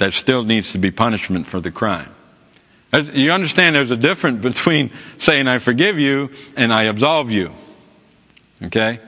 there 0.00 0.10
still 0.10 0.42
needs 0.42 0.72
to 0.72 0.78
be 0.78 0.90
punishment 0.90 1.46
for 1.46 1.60
the 1.60 1.70
crime. 1.70 2.08
You 2.92 3.32
understand 3.32 3.76
there's 3.76 3.90
a 3.90 3.96
difference 3.96 4.42
between 4.42 4.90
saying 5.18 5.46
I 5.46 5.58
forgive 5.58 5.98
you 5.98 6.30
and 6.56 6.72
I 6.72 6.84
absolve 6.84 7.30
you. 7.30 7.52
Okay? 8.62 8.98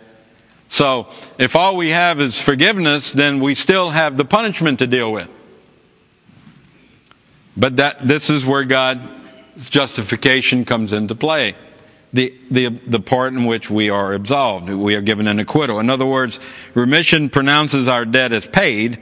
So, 0.68 1.08
if 1.38 1.56
all 1.56 1.76
we 1.76 1.88
have 1.90 2.20
is 2.20 2.40
forgiveness, 2.40 3.10
then 3.10 3.40
we 3.40 3.54
still 3.54 3.90
have 3.90 4.16
the 4.16 4.24
punishment 4.24 4.78
to 4.78 4.86
deal 4.86 5.10
with. 5.10 5.28
But 7.56 7.76
that, 7.76 8.06
this 8.06 8.30
is 8.30 8.44
where 8.44 8.64
God's 8.64 9.70
justification 9.70 10.64
comes 10.64 10.92
into 10.92 11.14
play. 11.14 11.54
The, 12.12 12.34
the, 12.50 12.68
the 12.68 13.00
part 13.00 13.32
in 13.32 13.46
which 13.46 13.70
we 13.70 13.88
are 13.88 14.12
absolved. 14.12 14.68
We 14.68 14.94
are 14.94 15.00
given 15.00 15.26
an 15.26 15.38
acquittal. 15.38 15.80
In 15.80 15.88
other 15.88 16.06
words, 16.06 16.38
remission 16.74 17.30
pronounces 17.30 17.88
our 17.88 18.04
debt 18.04 18.32
as 18.32 18.46
paid, 18.46 18.98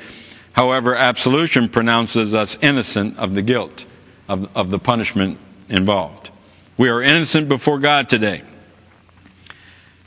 However, 0.52 0.95
absolution 0.95 1.69
pronounces 1.69 2.35
us 2.35 2.59
innocent 2.61 3.19
of 3.19 3.35
the 3.35 3.42
guilt 3.42 3.87
of, 4.28 4.54
of 4.57 4.71
the 4.71 4.78
punishment 4.78 5.38
involved. 5.69 6.30
We 6.76 6.88
are 6.88 7.02
innocent 7.02 7.49
before 7.49 7.78
God 7.78 8.09
today. 8.09 8.42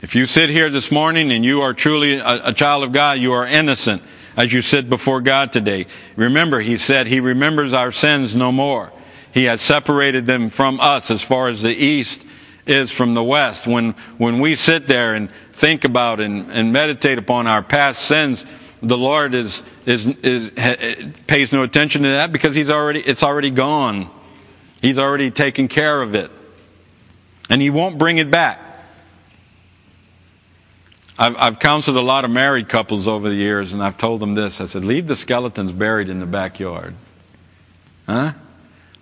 If 0.00 0.14
you 0.14 0.26
sit 0.26 0.50
here 0.50 0.68
this 0.68 0.90
morning 0.90 1.32
and 1.32 1.44
you 1.44 1.62
are 1.62 1.72
truly 1.72 2.18
a, 2.18 2.48
a, 2.48 2.52
child 2.52 2.84
of 2.84 2.92
God, 2.92 3.20
you 3.20 3.32
are 3.32 3.46
innocent 3.46 4.02
as 4.36 4.52
you 4.52 4.60
sit 4.60 4.90
before 4.90 5.22
God 5.22 5.50
today. 5.50 5.86
Remember, 6.16 6.60
He 6.60 6.76
said 6.76 7.06
He 7.06 7.20
remembers 7.20 7.72
our 7.72 7.90
sins 7.90 8.36
no 8.36 8.52
more. 8.52 8.92
He 9.32 9.44
has 9.44 9.62
separated 9.62 10.26
them 10.26 10.50
from 10.50 10.78
us 10.78 11.10
as 11.10 11.22
far 11.22 11.48
as 11.48 11.62
the 11.62 11.74
east 11.74 12.24
is 12.66 12.90
from 12.90 13.14
the 13.14 13.24
west. 13.24 13.66
When, 13.66 13.92
when 14.18 14.40
we 14.40 14.54
sit 14.54 14.86
there 14.86 15.14
and 15.14 15.30
think 15.52 15.84
about 15.84 16.20
and, 16.20 16.50
and 16.50 16.72
meditate 16.72 17.18
upon 17.18 17.46
our 17.46 17.62
past 17.62 18.02
sins, 18.02 18.44
the 18.84 18.98
Lord 18.98 19.34
is, 19.34 19.62
is, 19.86 20.06
is, 20.06 20.52
eh, 20.56 21.10
pays 21.26 21.52
no 21.52 21.62
attention 21.62 22.02
to 22.02 22.08
that 22.08 22.32
because 22.32 22.54
He's 22.54 22.70
already, 22.70 23.00
it's 23.00 23.22
already 23.22 23.50
gone. 23.50 24.10
He's 24.80 24.98
already 24.98 25.30
taken 25.30 25.68
care 25.68 26.02
of 26.02 26.14
it. 26.14 26.30
And 27.50 27.60
He 27.60 27.70
won't 27.70 27.98
bring 27.98 28.18
it 28.18 28.30
back. 28.30 28.60
I've, 31.18 31.36
I've 31.36 31.58
counseled 31.58 31.96
a 31.96 32.02
lot 32.02 32.24
of 32.24 32.30
married 32.30 32.68
couples 32.68 33.06
over 33.06 33.28
the 33.28 33.34
years, 33.34 33.72
and 33.72 33.82
I've 33.82 33.98
told 33.98 34.20
them 34.20 34.34
this. 34.34 34.60
I 34.60 34.66
said, 34.66 34.84
leave 34.84 35.06
the 35.06 35.14
skeletons 35.14 35.72
buried 35.72 36.08
in 36.08 36.18
the 36.18 36.26
backyard. 36.26 36.94
Huh? 38.06 38.32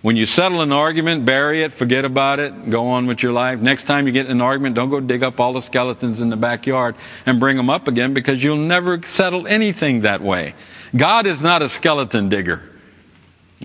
When 0.03 0.15
you 0.15 0.27
settle 0.27 0.61
an 0.61 0.71
argument, 0.71 1.25
bury 1.25 1.63
it, 1.63 1.71
forget 1.71 2.05
about 2.05 2.39
it, 2.39 2.69
go 2.69 2.89
on 2.89 3.07
with 3.07 3.23
your 3.23 3.31
life. 3.31 3.59
Next 3.59 3.83
time 3.87 4.05
you 4.05 4.13
get 4.13 4.27
an 4.27 4.39
argument, 4.39 4.75
don't 4.75 4.91
go 4.91 4.99
dig 4.99 5.23
up 5.23 5.39
all 5.39 5.53
the 5.53 5.61
skeletons 5.61 6.21
in 6.21 6.29
the 6.29 6.37
backyard 6.37 6.95
and 7.25 7.39
bring 7.39 7.57
them 7.57 7.71
up 7.71 7.87
again 7.87 8.13
because 8.13 8.43
you'll 8.43 8.57
never 8.57 9.01
settle 9.01 9.47
anything 9.47 10.01
that 10.01 10.21
way. 10.21 10.53
God 10.95 11.25
is 11.25 11.41
not 11.41 11.63
a 11.63 11.69
skeleton 11.69 12.29
digger. 12.29 12.69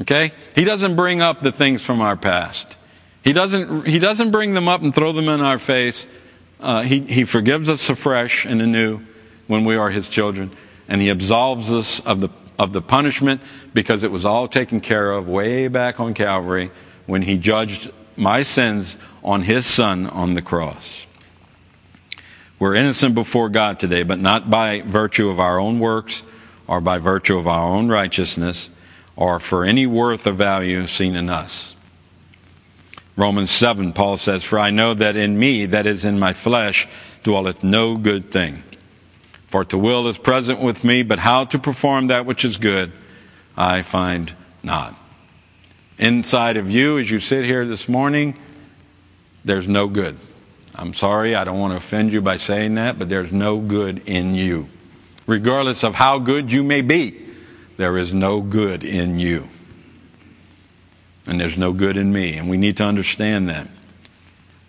Okay? 0.00 0.33
He 0.54 0.64
doesn't 0.64 0.97
bring 0.97 1.21
up 1.21 1.42
the 1.42 1.52
things 1.52 1.85
from 1.85 2.00
our 2.00 2.16
past. 2.16 2.78
He 3.23 3.35
doesn't, 3.35 3.87
he 3.87 3.99
doesn't 3.99 4.30
bring 4.30 4.54
them 4.54 4.68
up 4.68 4.80
and 4.80 4.95
throw 4.95 5.12
them 5.12 5.28
in 5.28 5.42
our 5.42 5.59
face 5.59 6.07
uh, 6.61 6.83
he, 6.83 7.00
he 7.00 7.25
forgives 7.25 7.68
us 7.68 7.88
afresh 7.88 8.45
and 8.45 8.61
anew 8.61 9.00
when 9.47 9.64
we 9.64 9.76
are 9.76 9.90
His 9.90 10.09
children, 10.09 10.50
and 10.88 11.00
He 11.00 11.09
absolves 11.09 11.73
us 11.73 12.00
of 12.00 12.21
the, 12.21 12.28
of 12.58 12.72
the 12.72 12.82
punishment 12.82 13.40
because 13.72 14.02
it 14.02 14.10
was 14.10 14.24
all 14.24 14.48
taken 14.48 14.80
care 14.80 15.12
of 15.12 15.28
way 15.28 15.68
back 15.68 16.00
on 16.00 16.14
Calvary 16.14 16.70
when 17.06 17.22
He 17.22 17.38
judged 17.38 17.90
my 18.16 18.42
sins 18.42 18.96
on 19.22 19.42
His 19.42 19.66
Son 19.66 20.06
on 20.06 20.34
the 20.34 20.42
cross. 20.42 21.06
We're 22.58 22.74
innocent 22.74 23.14
before 23.14 23.48
God 23.48 23.78
today, 23.78 24.02
but 24.02 24.18
not 24.18 24.50
by 24.50 24.80
virtue 24.80 25.30
of 25.30 25.38
our 25.38 25.60
own 25.60 25.78
works 25.78 26.24
or 26.66 26.80
by 26.80 26.98
virtue 26.98 27.38
of 27.38 27.46
our 27.46 27.68
own 27.68 27.88
righteousness 27.88 28.70
or 29.14 29.38
for 29.38 29.64
any 29.64 29.86
worth 29.86 30.26
or 30.26 30.32
value 30.32 30.86
seen 30.86 31.14
in 31.14 31.30
us. 31.30 31.76
Romans 33.16 33.50
7, 33.50 33.92
Paul 33.92 34.16
says, 34.16 34.44
For 34.44 34.58
I 34.58 34.70
know 34.70 34.94
that 34.94 35.16
in 35.16 35.38
me, 35.38 35.66
that 35.66 35.86
is 35.86 36.04
in 36.04 36.18
my 36.18 36.32
flesh, 36.32 36.88
dwelleth 37.24 37.64
no 37.64 37.96
good 37.96 38.30
thing. 38.30 38.62
For 39.48 39.64
to 39.66 39.78
will 39.78 40.06
is 40.08 40.18
present 40.18 40.60
with 40.60 40.84
me, 40.84 41.02
but 41.02 41.18
how 41.18 41.44
to 41.44 41.58
perform 41.58 42.06
that 42.06 42.26
which 42.26 42.44
is 42.44 42.56
good, 42.56 42.92
I 43.56 43.82
find 43.82 44.32
not. 44.62 44.94
Inside 45.98 46.56
of 46.56 46.70
you, 46.70 46.98
as 46.98 47.10
you 47.10 47.18
sit 47.18 47.44
here 47.44 47.66
this 47.66 47.88
morning, 47.88 48.38
there's 49.44 49.66
no 49.66 49.88
good. 49.88 50.16
I'm 50.74 50.94
sorry, 50.94 51.34
I 51.34 51.44
don't 51.44 51.58
want 51.58 51.72
to 51.72 51.76
offend 51.76 52.12
you 52.12 52.20
by 52.20 52.36
saying 52.36 52.76
that, 52.76 52.98
but 52.98 53.08
there's 53.08 53.32
no 53.32 53.58
good 53.58 54.02
in 54.06 54.34
you. 54.34 54.68
Regardless 55.26 55.82
of 55.82 55.96
how 55.96 56.18
good 56.18 56.52
you 56.52 56.62
may 56.62 56.82
be, 56.82 57.26
there 57.76 57.98
is 57.98 58.14
no 58.14 58.40
good 58.40 58.84
in 58.84 59.18
you 59.18 59.48
and 61.28 61.38
there's 61.38 61.58
no 61.58 61.72
good 61.72 61.96
in 61.96 62.10
me. 62.10 62.38
And 62.38 62.48
we 62.48 62.56
need 62.56 62.78
to 62.78 62.84
understand 62.84 63.50
that. 63.50 63.68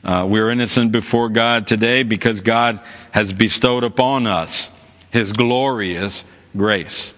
Uh, 0.04 0.26
we're 0.28 0.50
innocent 0.50 0.92
before 0.92 1.30
God 1.30 1.68
today 1.68 2.04
because 2.04 2.42
God 2.42 2.80
has 3.12 3.34
bestowed 3.34 3.84
upon 3.84 4.28
us 4.28 4.70
His 5.12 5.32
glorious 5.32 6.26
grace. 6.56 7.14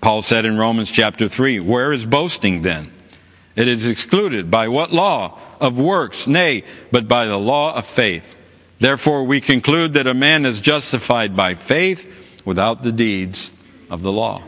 Paul 0.00 0.22
said 0.22 0.44
in 0.44 0.56
Romans 0.56 0.90
chapter 0.90 1.28
3, 1.28 1.60
Where 1.60 1.92
is 1.92 2.04
boasting 2.04 2.62
then? 2.62 2.92
It 3.56 3.66
is 3.66 3.88
excluded. 3.88 4.50
By 4.50 4.68
what 4.68 4.92
law? 4.92 5.38
Of 5.60 5.78
works? 5.78 6.28
Nay, 6.28 6.62
but 6.92 7.08
by 7.08 7.26
the 7.26 7.38
law 7.38 7.74
of 7.74 7.84
faith. 7.84 8.36
Therefore, 8.78 9.24
we 9.24 9.40
conclude 9.40 9.94
that 9.94 10.06
a 10.06 10.14
man 10.14 10.46
is 10.46 10.60
justified 10.60 11.34
by 11.36 11.54
faith 11.56 12.40
without 12.44 12.82
the 12.82 12.92
deeds 12.92 13.52
of 13.90 14.02
the 14.02 14.12
law. 14.12 14.42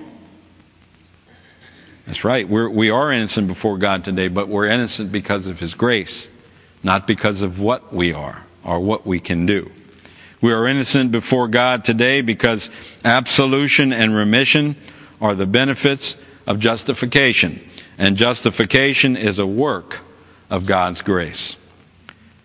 That's 2.07 2.25
right. 2.25 2.49
We're, 2.49 2.69
we 2.69 2.91
are 2.91 3.11
innocent 3.11 3.49
before 3.49 3.79
God 3.79 4.05
today, 4.05 4.29
but 4.29 4.49
we're 4.49 4.67
innocent 4.67 5.11
because 5.11 5.49
of 5.49 5.59
His 5.59 5.75
grace, 5.75 6.29
not 6.83 7.07
because 7.07 7.43
of 7.43 7.61
what 7.61 7.93
we 7.93 8.13
are 8.13 8.45
or 8.65 8.81
what 8.81 9.07
we 9.07 9.21
can 9.21 9.47
do. 9.47 9.71
We 10.41 10.53
are 10.53 10.67
innocent 10.67 11.13
before 11.13 11.49
God 11.49 11.85
today 11.85 12.23
because 12.23 12.71
absolution 13.05 13.93
and 13.93 14.15
remission 14.15 14.77
are 15.21 15.35
the 15.35 15.47
benefits 15.47 16.17
of 16.47 16.59
justification. 16.59 17.61
And 17.99 18.17
justification 18.17 19.17
is 19.17 19.39
a 19.39 19.47
work 19.47 20.01
of 20.49 20.65
God's 20.65 21.03
grace. 21.03 21.57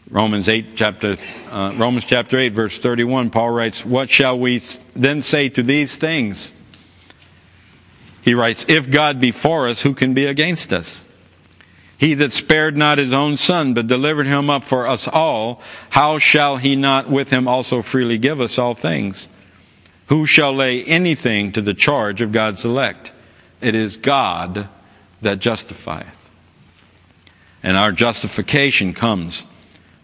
Romans 0.10 0.50
8 0.50 0.76
chapter 0.76 1.17
uh, 1.50 1.74
Romans 1.78 2.06
chapter 2.06 2.38
8 2.38 2.50
verse 2.50 2.78
31 2.78 3.32
Paul 3.32 3.50
writes 3.50 3.84
what 3.84 4.08
shall 4.08 4.38
we 4.38 4.62
then 4.93 5.24
say 5.24 5.50
to 5.50 5.63
these 5.63 5.95
things 5.95 6.52
he 8.26 8.34
writes, 8.34 8.65
If 8.67 8.89
God 8.89 9.21
be 9.21 9.32
for 9.32 9.67
us, 9.67 9.84
who 9.84 9.93
can 9.93 10.15
be 10.15 10.26
against 10.26 10.74
us? 10.74 11.06
He 11.97 12.13
that 12.15 12.34
spared 12.34 12.75
not 12.75 12.97
his 12.97 13.13
own 13.13 13.38
son, 13.38 13.73
but 13.73 13.88
delivered 13.88 14.27
him 14.27 14.49
up 14.49 14.63
for 14.63 14.88
us 14.88 15.08
all, 15.08 15.62
how 15.91 16.17
shall 16.17 16.58
he 16.58 16.75
not 16.75 17.10
with 17.10 17.29
him 17.29 17.47
also 17.47 17.81
freely 17.81 18.17
give 18.17 18.41
us 18.41 18.60
all 18.60 18.73
things? 18.73 19.29
Who 20.08 20.25
shall 20.25 20.53
lay 20.53 20.84
anything 20.84 21.51
to 21.53 21.62
the 21.62 21.73
charge 21.73 22.21
of 22.21 22.31
God's 22.31 22.65
elect? 22.65 23.12
It 23.62 23.75
is 23.75 23.97
God 23.97 24.67
that 25.21 25.39
justifieth. 25.39 26.29
And 27.63 27.77
our 27.77 27.91
justification 27.91 28.93
comes 28.93 29.45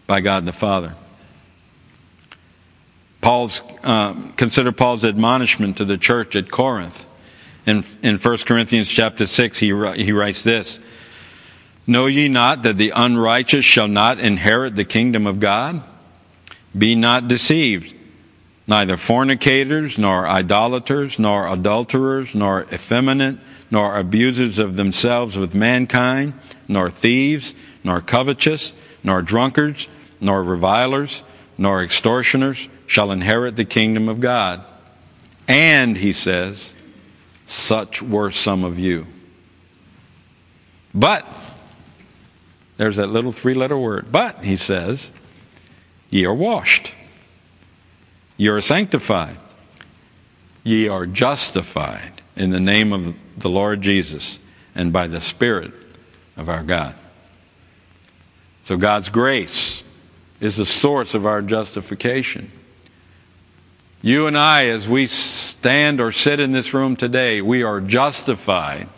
by 0.06 0.20
God 0.20 0.46
the 0.46 0.52
Father. 0.52 0.94
Paul's, 3.20 3.62
uh, 3.84 4.14
consider 4.36 4.72
Paul's 4.72 5.04
admonishment 5.04 5.76
to 5.76 5.84
the 5.84 5.96
church 5.96 6.34
at 6.34 6.50
Corinth. 6.50 7.06
In, 7.66 7.84
in 8.02 8.18
1 8.18 8.38
Corinthians 8.38 8.88
chapter 8.88 9.26
6, 9.26 9.58
he, 9.58 9.66
he 9.94 10.10
writes 10.10 10.42
this 10.42 10.80
Know 11.92 12.06
ye 12.06 12.26
not 12.26 12.62
that 12.62 12.78
the 12.78 12.94
unrighteous 12.96 13.66
shall 13.66 13.86
not 13.86 14.18
inherit 14.18 14.76
the 14.76 14.84
kingdom 14.86 15.26
of 15.26 15.40
God? 15.40 15.82
Be 16.76 16.96
not 16.96 17.28
deceived. 17.28 17.94
Neither 18.66 18.96
fornicators, 18.96 19.98
nor 19.98 20.26
idolaters, 20.26 21.18
nor 21.18 21.46
adulterers, 21.46 22.34
nor 22.34 22.62
effeminate, 22.72 23.36
nor 23.70 23.98
abusers 23.98 24.58
of 24.58 24.76
themselves 24.76 25.36
with 25.36 25.54
mankind, 25.54 26.32
nor 26.66 26.88
thieves, 26.88 27.54
nor 27.84 28.00
covetous, 28.00 28.72
nor 29.04 29.20
drunkards, 29.20 29.86
nor 30.18 30.42
revilers, 30.42 31.22
nor 31.58 31.84
extortioners 31.84 32.70
shall 32.86 33.10
inherit 33.10 33.54
the 33.56 33.66
kingdom 33.66 34.08
of 34.08 34.18
God. 34.18 34.64
And, 35.46 35.98
he 35.98 36.14
says, 36.14 36.74
such 37.46 38.00
were 38.00 38.30
some 38.30 38.64
of 38.64 38.78
you. 38.78 39.06
But, 40.94 41.26
there's 42.82 42.96
that 42.96 43.10
little 43.10 43.30
three 43.30 43.54
letter 43.54 43.78
word. 43.78 44.10
But, 44.10 44.42
he 44.42 44.56
says, 44.56 45.12
ye 46.10 46.24
are 46.24 46.34
washed, 46.34 46.92
ye 48.36 48.48
are 48.48 48.60
sanctified, 48.60 49.36
ye 50.64 50.88
are 50.88 51.06
justified 51.06 52.22
in 52.34 52.50
the 52.50 52.58
name 52.58 52.92
of 52.92 53.14
the 53.38 53.48
Lord 53.48 53.82
Jesus 53.82 54.40
and 54.74 54.92
by 54.92 55.06
the 55.06 55.20
Spirit 55.20 55.72
of 56.36 56.48
our 56.48 56.64
God. 56.64 56.96
So, 58.64 58.76
God's 58.76 59.10
grace 59.10 59.84
is 60.40 60.56
the 60.56 60.66
source 60.66 61.14
of 61.14 61.24
our 61.24 61.40
justification. 61.40 62.50
You 64.02 64.26
and 64.26 64.36
I, 64.36 64.66
as 64.66 64.88
we 64.88 65.06
stand 65.06 66.00
or 66.00 66.10
sit 66.10 66.40
in 66.40 66.50
this 66.50 66.74
room 66.74 66.96
today, 66.96 67.42
we 67.42 67.62
are 67.62 67.80
justified 67.80 68.88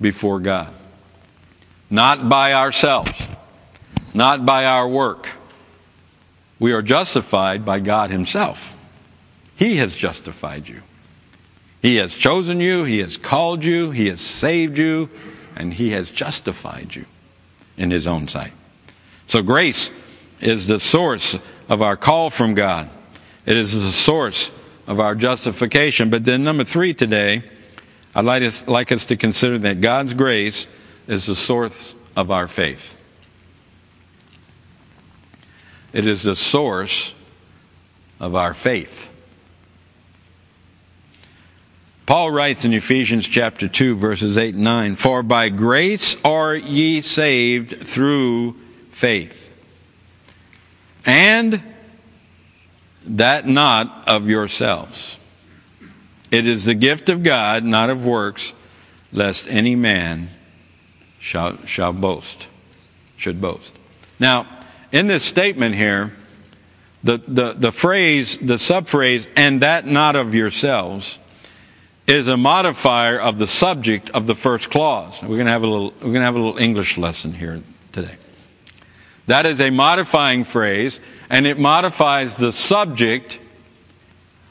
before 0.00 0.40
God. 0.40 0.72
Not 1.90 2.28
by 2.28 2.52
ourselves, 2.52 3.18
not 4.12 4.44
by 4.44 4.64
our 4.66 4.88
work. 4.88 5.28
We 6.58 6.72
are 6.72 6.82
justified 6.82 7.64
by 7.64 7.80
God 7.80 8.10
Himself. 8.10 8.76
He 9.56 9.76
has 9.76 9.96
justified 9.96 10.68
you. 10.68 10.82
He 11.80 11.96
has 11.96 12.12
chosen 12.14 12.60
you, 12.60 12.84
He 12.84 12.98
has 12.98 13.16
called 13.16 13.64
you, 13.64 13.90
He 13.90 14.08
has 14.08 14.20
saved 14.20 14.78
you, 14.78 15.08
and 15.56 15.72
He 15.72 15.90
has 15.90 16.10
justified 16.10 16.94
you 16.94 17.06
in 17.76 17.90
His 17.90 18.06
own 18.06 18.28
sight. 18.28 18.52
So 19.26 19.42
grace 19.42 19.90
is 20.40 20.66
the 20.66 20.78
source 20.78 21.38
of 21.68 21.82
our 21.82 21.96
call 21.96 22.30
from 22.30 22.54
God. 22.54 22.88
It 23.46 23.56
is 23.56 23.82
the 23.82 23.92
source 23.92 24.50
of 24.86 25.00
our 25.00 25.14
justification. 25.14 26.10
But 26.10 26.24
then, 26.24 26.44
number 26.44 26.64
three 26.64 26.94
today, 26.94 27.42
I'd 28.14 28.24
like 28.24 28.42
us, 28.42 28.66
like 28.66 28.90
us 28.90 29.06
to 29.06 29.16
consider 29.16 29.58
that 29.58 29.80
God's 29.80 30.14
grace 30.14 30.66
is 31.08 31.26
the 31.26 31.34
source 31.34 31.96
of 32.14 32.30
our 32.30 32.46
faith. 32.46 32.94
it 35.92 36.06
is 36.06 36.22
the 36.22 36.36
source 36.36 37.12
of 38.20 38.34
our 38.34 38.54
faith. 38.54 39.10
Paul 42.06 42.30
writes 42.30 42.64
in 42.64 42.72
Ephesians 42.72 43.26
chapter 43.26 43.68
2 43.68 43.94
verses 43.96 44.38
8 44.38 44.54
and 44.54 44.64
9, 44.64 44.94
For 44.94 45.22
by 45.22 45.50
grace 45.50 46.16
are 46.24 46.54
ye 46.54 47.00
saved 47.00 47.76
through 47.76 48.56
faith. 48.90 49.44
And 51.04 51.62
that 53.04 53.46
not 53.46 54.08
of 54.08 54.28
yourselves. 54.28 55.16
It 56.30 56.46
is 56.46 56.64
the 56.64 56.74
gift 56.74 57.08
of 57.08 57.22
God, 57.22 57.64
not 57.64 57.90
of 57.90 58.04
works, 58.04 58.54
lest 59.12 59.48
any 59.48 59.74
man 59.74 60.30
shall, 61.20 61.58
shall 61.66 61.92
boast, 61.92 62.46
should 63.16 63.40
boast. 63.40 63.74
Now, 64.18 64.46
in 64.92 65.06
this 65.06 65.24
statement 65.24 65.74
here, 65.74 66.12
the, 67.04 67.18
the, 67.18 67.52
the 67.52 67.72
phrase, 67.72 68.38
the 68.38 68.54
subphrase, 68.54 69.28
and 69.36 69.60
that 69.62 69.86
not 69.86 70.16
of 70.16 70.34
yourselves, 70.34 71.18
is 72.06 72.26
a 72.26 72.36
modifier 72.36 73.20
of 73.20 73.38
the 73.38 73.46
subject 73.46 74.10
of 74.10 74.26
the 74.26 74.34
first 74.34 74.70
clause. 74.70 75.22
We're 75.22 75.36
going 75.36 75.46
to 75.46 75.52
have 75.52 75.62
a 75.62 75.66
little, 75.66 75.90
we're 75.90 76.12
going 76.12 76.14
to 76.14 76.22
have 76.22 76.34
a 76.34 76.38
little 76.38 76.58
English 76.58 76.96
lesson 76.96 77.34
here 77.34 77.62
today. 77.92 78.16
That 79.26 79.44
is 79.44 79.60
a 79.60 79.70
modifying 79.70 80.44
phrase, 80.44 81.00
and 81.28 81.46
it 81.46 81.58
modifies 81.58 82.34
the 82.34 82.50
subject 82.50 83.38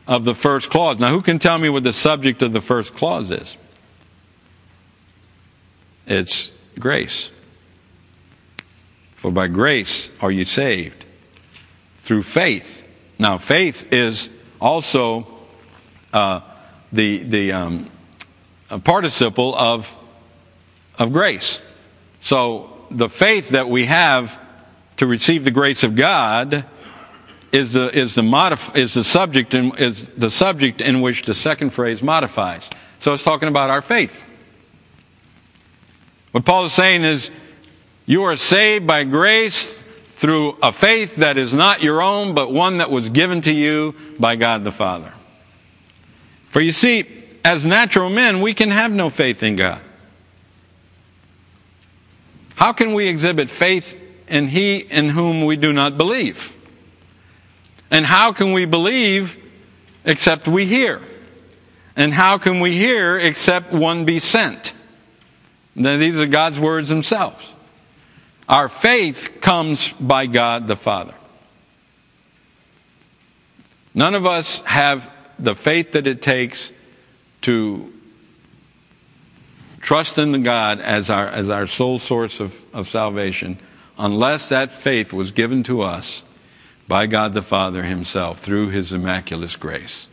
of 0.08 0.24
the 0.24 0.36
first 0.36 0.70
clause. 0.70 1.00
Now, 1.00 1.10
who 1.10 1.22
can 1.22 1.40
tell 1.40 1.58
me 1.58 1.68
what 1.68 1.84
the 1.84 1.92
subject 1.92 2.44
of 2.44 2.54
the 2.54 2.62
first 2.62 2.94
clause 2.96 3.32
is? 3.32 3.58
It's 6.06 6.52
grace. 6.80 7.30
For 9.16 9.32
by 9.32 9.48
grace 9.48 10.10
are 10.22 10.32
you 10.32 10.46
saved 10.46 11.06
through 12.02 12.24
faith. 12.24 12.88
Now, 13.20 13.38
faith 13.38 13.92
is 13.92 14.30
also 14.62 15.28
uh, 16.14 16.42
the, 16.92 17.24
the 17.24 17.52
um, 17.52 17.90
participle 18.84 19.56
of, 19.56 19.98
of 20.98 21.12
grace. 21.12 21.62
So 22.22 22.86
the 22.92 23.10
faith 23.10 23.50
that 23.50 23.70
we 23.70 23.86
have 23.86 24.40
to 24.98 25.08
receive 25.08 25.44
the 25.44 25.52
grace 25.52 25.84
of 25.84 25.96
God 25.96 26.66
is 27.52 27.74
the, 27.74 27.90
is 27.98 28.16
the, 28.16 28.22
modif- 28.22 28.76
is 28.76 28.94
the, 28.94 29.04
subject 29.04 29.54
in, 29.54 29.76
is 29.78 30.06
the 30.18 30.30
subject 30.30 30.82
in 30.82 31.02
which 31.02 31.24
the 31.24 31.34
second 31.34 31.72
phrase 31.72 32.04
modifies. 32.04 32.70
So 33.00 33.14
it's 33.14 33.24
talking 33.24 33.48
about 33.48 33.70
our 33.70 33.82
faith. 33.82 34.27
What 36.38 36.46
Paul 36.46 36.66
is 36.66 36.74
saying 36.74 37.04
is, 37.04 37.32
you 38.06 38.26
are 38.26 38.38
saved 38.38 38.86
by 38.86 39.06
grace 39.06 39.76
through 40.14 40.56
a 40.62 40.72
faith 40.72 41.16
that 41.16 41.36
is 41.36 41.52
not 41.52 41.82
your 41.82 42.00
own, 42.00 42.36
but 42.36 42.54
one 42.54 42.78
that 42.78 42.92
was 42.92 43.10
given 43.10 43.42
to 43.42 43.52
you 43.52 43.96
by 44.20 44.36
God 44.36 44.64
the 44.64 44.72
Father. 44.72 45.12
For 46.50 46.62
you 46.62 46.72
see, 46.72 47.06
as 47.44 47.66
natural 47.66 48.12
men, 48.12 48.40
we 48.40 48.54
can 48.54 48.70
have 48.70 48.92
no 48.92 49.10
faith 49.10 49.42
in 49.42 49.56
God. 49.56 49.82
How 52.54 52.72
can 52.72 52.94
we 52.94 53.08
exhibit 53.08 53.50
faith 53.50 54.00
in 54.28 54.50
He 54.50 54.78
in 54.78 55.10
whom 55.10 55.44
we 55.44 55.56
do 55.56 55.74
not 55.74 55.98
believe? 55.98 56.56
And 57.90 58.06
how 58.06 58.32
can 58.32 58.54
we 58.54 58.66
believe 58.66 59.44
except 60.06 60.48
we 60.48 60.68
hear? 60.68 61.02
And 61.96 62.14
how 62.14 62.38
can 62.38 62.60
we 62.60 62.74
hear 62.74 63.18
except 63.18 63.74
one 63.74 64.06
be 64.06 64.20
sent? 64.20 64.67
Now, 65.78 65.96
these 65.98 66.20
are 66.20 66.26
God's 66.26 66.60
words 66.60 66.90
themselves. 66.90 67.54
Our 68.50 68.68
faith 68.68 69.38
comes 69.42 69.94
by 69.94 70.26
God 70.26 70.66
the 70.66 70.76
Father. 70.76 71.14
None 73.94 74.16
of 74.16 74.26
us 74.26 74.62
have 74.62 75.12
the 75.38 75.54
faith 75.54 75.92
that 75.92 76.08
it 76.08 76.22
takes 76.22 76.72
to 77.42 77.94
trust 79.80 80.18
in 80.18 80.32
the 80.32 80.40
God 80.40 80.80
as 80.80 81.12
our, 81.12 81.28
as 81.28 81.50
our 81.52 81.68
sole 81.68 82.00
source 82.00 82.40
of, 82.40 82.60
of 82.74 82.88
salvation, 82.88 83.60
unless 84.00 84.50
that 84.50 84.72
faith 84.72 85.14
was 85.14 85.30
given 85.30 85.62
to 85.64 85.84
us 85.84 86.24
by 86.88 87.06
God 87.06 87.34
the 87.34 87.44
Father 87.44 87.84
Himself 87.84 88.40
through 88.40 88.70
His 88.70 88.94
immaculate 88.94 89.60
grace. 89.60 90.08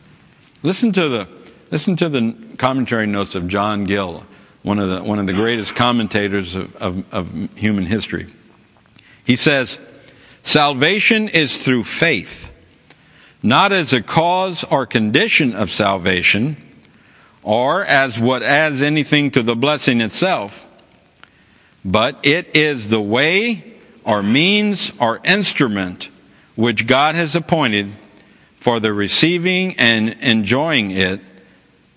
Listen 0.62 0.92
to 0.92 1.08
the, 1.08 1.28
listen 1.70 1.96
to 1.96 2.10
the 2.10 2.36
commentary 2.58 3.06
notes 3.06 3.34
of 3.34 3.48
John 3.48 3.84
Gill, 3.84 4.26
one 4.64 4.80
of 4.80 4.90
the, 4.90 5.04
one 5.04 5.20
of 5.20 5.28
the 5.28 5.32
greatest 5.32 5.76
commentators 5.76 6.56
of, 6.56 6.74
of, 6.76 7.14
of 7.14 7.50
human 7.56 7.86
history. 7.86 8.26
He 9.24 9.36
says, 9.36 9.80
Salvation 10.42 11.28
is 11.28 11.64
through 11.64 11.84
faith 11.84 12.50
not 13.44 13.72
as 13.72 13.92
a 13.92 14.00
cause 14.00 14.64
or 14.64 14.86
condition 14.86 15.54
of 15.54 15.70
salvation, 15.70 16.56
or 17.42 17.84
as 17.84 18.18
what 18.18 18.42
adds 18.42 18.80
anything 18.80 19.30
to 19.30 19.42
the 19.42 19.54
blessing 19.54 20.00
itself, 20.00 20.66
but 21.84 22.18
it 22.22 22.56
is 22.56 22.88
the 22.88 23.02
way 23.02 23.74
or 24.02 24.22
means 24.22 24.94
or 24.98 25.20
instrument 25.24 26.08
which 26.54 26.86
God 26.86 27.14
has 27.16 27.36
appointed 27.36 27.92
for 28.60 28.80
the 28.80 28.94
receiving 28.94 29.78
and 29.78 30.08
enjoying 30.22 30.90
it, 30.90 31.20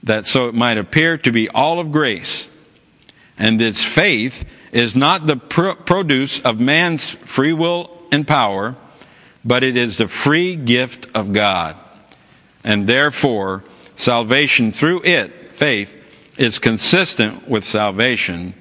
that 0.04 0.26
so 0.26 0.50
it 0.50 0.54
might 0.54 0.78
appear 0.78 1.18
to 1.20 1.32
be 1.32 1.48
all 1.48 1.80
of 1.80 1.94
grace. 1.94 2.50
And 3.38 3.60
this 3.60 3.84
faith 3.84 4.46
is 4.72 4.96
not 4.96 5.28
the 5.28 5.38
produce 5.38 6.40
of 6.42 6.60
man's 6.60 7.10
free 7.10 7.54
will 7.54 7.92
and 8.12 8.28
power, 8.28 8.76
but 9.46 9.64
it 9.64 9.78
is 9.78 9.98
the 9.98 10.08
free 10.08 10.56
gift 10.56 11.08
of 11.16 11.34
God. 11.34 11.76
And 12.64 12.88
therefore, 12.88 13.64
salvation 13.96 14.72
through 14.72 15.04
it, 15.04 15.54
faith, 15.54 15.96
is 16.38 16.60
consistent 16.60 17.48
with 17.48 17.64
salvation 17.64 18.54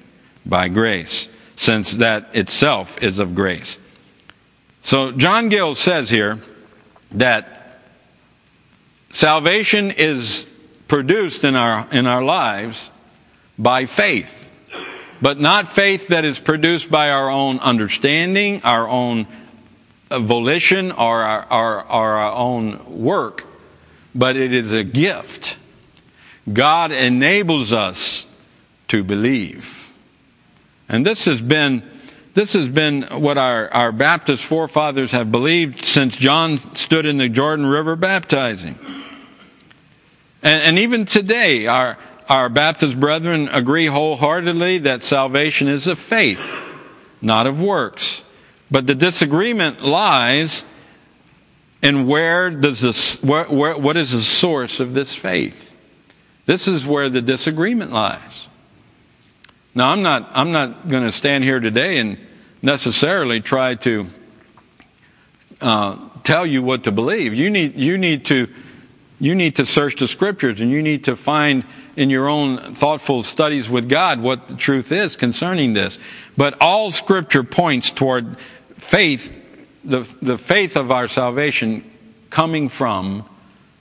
by 0.45 0.67
grace, 0.67 1.29
since 1.55 1.93
that 1.95 2.35
itself 2.35 3.01
is 3.03 3.19
of 3.19 3.35
grace. 3.35 3.79
So 4.81 5.11
John 5.11 5.49
Gill 5.49 5.75
says 5.75 6.09
here 6.09 6.39
that 7.11 7.81
salvation 9.11 9.91
is 9.91 10.47
produced 10.87 11.43
in 11.43 11.55
our, 11.55 11.87
in 11.91 12.07
our 12.07 12.23
lives 12.23 12.91
by 13.59 13.85
faith, 13.85 14.36
but 15.21 15.39
not 15.39 15.67
faith 15.67 16.09
that 16.09 16.25
is 16.25 16.39
produced 16.39 16.91
by 16.91 17.09
our 17.09 17.29
own 17.29 17.59
understanding, 17.59 18.61
our 18.63 18.87
own 18.87 19.27
volition 20.09 20.91
or 20.91 21.21
our, 21.21 21.43
our, 21.45 21.83
our 21.85 22.33
own 22.33 23.01
work, 23.03 23.45
but 24.15 24.35
it 24.35 24.53
is 24.53 24.73
a 24.73 24.83
gift. 24.83 25.57
God 26.51 26.91
enables 26.91 27.73
us 27.73 28.27
to 28.87 29.03
believe. 29.03 29.91
And 30.87 31.05
this 31.05 31.25
has 31.25 31.41
been 31.41 31.83
this 32.33 32.53
has 32.53 32.69
been 32.69 33.01
what 33.01 33.39
our, 33.39 33.73
our 33.73 33.91
Baptist 33.91 34.45
forefathers 34.45 35.11
have 35.11 35.31
believed 35.31 35.83
since 35.83 36.15
John 36.15 36.59
stood 36.75 37.07
in 37.07 37.17
the 37.17 37.29
Jordan 37.29 37.65
River 37.65 37.95
baptizing. 37.95 38.77
And, 40.43 40.61
and 40.61 40.77
even 40.77 41.05
today, 41.05 41.65
our, 41.65 41.97
our 42.29 42.49
Baptist 42.49 42.99
brethren 42.99 43.47
agree 43.49 43.85
wholeheartedly 43.85 44.79
that 44.79 45.03
salvation 45.03 45.67
is 45.67 45.87
of 45.87 45.97
faith, 45.99 46.41
not 47.21 47.47
of 47.47 47.61
works. 47.61 48.23
But 48.69 48.87
the 48.87 48.95
disagreement 48.95 49.83
lies 49.83 50.65
in 51.81 52.07
where 52.07 52.49
does 52.49 52.81
this, 52.81 53.21
where, 53.23 53.45
where, 53.45 53.77
what 53.77 53.97
is 53.97 54.11
the 54.11 54.21
source 54.21 54.79
of 54.79 54.93
this 54.93 55.15
faith? 55.15 55.73
This 56.45 56.67
is 56.67 56.85
where 56.85 57.09
the 57.09 57.21
disagreement 57.21 57.91
lies. 57.91 58.47
Now, 59.75 59.91
I'm 59.91 60.01
not, 60.01 60.29
I'm 60.33 60.51
not 60.51 60.89
going 60.89 61.03
to 61.03 61.11
stand 61.11 61.43
here 61.43 61.59
today 61.59 61.99
and 61.99 62.17
necessarily 62.61 63.41
try 63.41 63.75
to 63.75 64.07
uh, 65.61 65.97
tell 66.23 66.45
you 66.45 66.63
what 66.63 66.83
to 66.85 66.91
believe. 66.91 67.33
You 67.33 67.49
need, 67.49 67.75
you 67.75 67.97
need 67.97 68.25
to, 68.25 68.47
you 69.19 69.33
need 69.33 69.55
to 69.55 69.65
search 69.65 69.95
the 69.95 70.07
scriptures 70.07 70.61
and 70.61 70.71
you 70.71 70.83
need 70.83 71.03
to 71.05 71.15
find 71.15 71.65
in 71.95 72.09
your 72.09 72.27
own 72.27 72.57
thoughtful 72.57 73.23
studies 73.23 73.69
with 73.69 73.89
God 73.89 74.21
what 74.21 74.47
the 74.47 74.55
truth 74.55 74.91
is 74.91 75.15
concerning 75.15 75.73
this. 75.73 75.97
But 76.35 76.55
all 76.61 76.91
scripture 76.91 77.43
points 77.43 77.89
toward 77.89 78.37
faith, 78.75 79.33
the, 79.83 80.07
the 80.21 80.37
faith 80.37 80.77
of 80.77 80.91
our 80.91 81.07
salvation 81.07 81.89
coming 82.29 82.69
from 82.69 83.27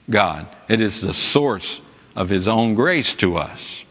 God. 0.09 0.47
It 0.69 0.81
is 0.81 1.03
the 1.03 1.13
source 1.13 1.83
of 2.15 2.31
His 2.31 2.49
own 2.49 2.75
grace 2.75 3.13
to 3.17 3.37
us. 3.37 3.85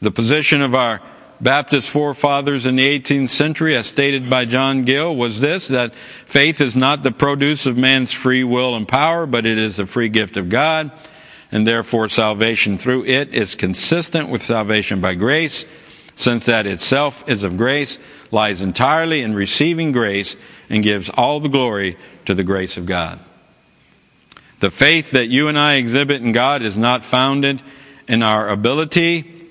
The 0.00 0.10
position 0.10 0.60
of 0.60 0.74
our 0.74 1.00
Baptist 1.44 1.90
forefathers 1.90 2.64
in 2.64 2.76
the 2.76 2.98
18th 2.98 3.28
century, 3.28 3.76
as 3.76 3.86
stated 3.86 4.30
by 4.30 4.46
John 4.46 4.86
Gill, 4.86 5.14
was 5.14 5.40
this 5.40 5.68
that 5.68 5.94
faith 5.94 6.58
is 6.58 6.74
not 6.74 7.02
the 7.02 7.12
produce 7.12 7.66
of 7.66 7.76
man's 7.76 8.12
free 8.12 8.42
will 8.42 8.74
and 8.74 8.88
power, 8.88 9.26
but 9.26 9.44
it 9.44 9.58
is 9.58 9.76
the 9.76 9.84
free 9.84 10.08
gift 10.08 10.38
of 10.38 10.48
God, 10.48 10.90
and 11.52 11.66
therefore 11.66 12.08
salvation 12.08 12.78
through 12.78 13.04
it 13.04 13.34
is 13.34 13.56
consistent 13.56 14.30
with 14.30 14.42
salvation 14.42 15.02
by 15.02 15.12
grace, 15.12 15.66
since 16.14 16.46
that 16.46 16.66
itself 16.66 17.28
is 17.28 17.44
of 17.44 17.58
grace, 17.58 17.98
lies 18.30 18.62
entirely 18.62 19.20
in 19.20 19.34
receiving 19.34 19.92
grace 19.92 20.36
and 20.70 20.82
gives 20.82 21.10
all 21.10 21.40
the 21.40 21.50
glory 21.50 21.98
to 22.24 22.32
the 22.32 22.42
grace 22.42 22.78
of 22.78 22.86
God. 22.86 23.20
The 24.60 24.70
faith 24.70 25.10
that 25.10 25.26
you 25.26 25.48
and 25.48 25.58
I 25.58 25.74
exhibit 25.74 26.22
in 26.22 26.32
God 26.32 26.62
is 26.62 26.74
not 26.74 27.04
founded 27.04 27.60
in 28.08 28.22
our 28.22 28.48
ability 28.48 29.43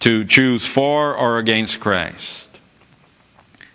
to 0.00 0.24
choose 0.24 0.66
for 0.66 1.14
or 1.14 1.38
against 1.38 1.80
Christ. 1.80 2.48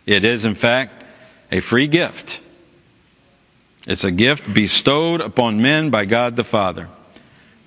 It 0.06 0.24
is, 0.24 0.46
in 0.46 0.56
fact, 0.56 1.04
a 1.52 1.60
free 1.60 1.88
gift. 1.88 2.42
It's 3.88 4.04
a 4.04 4.12
gift 4.12 4.54
bestowed 4.54 5.22
upon 5.22 5.62
men 5.62 5.90
by 5.90 6.06
God 6.06 6.36
the 6.36 6.44
Father. 6.44 6.90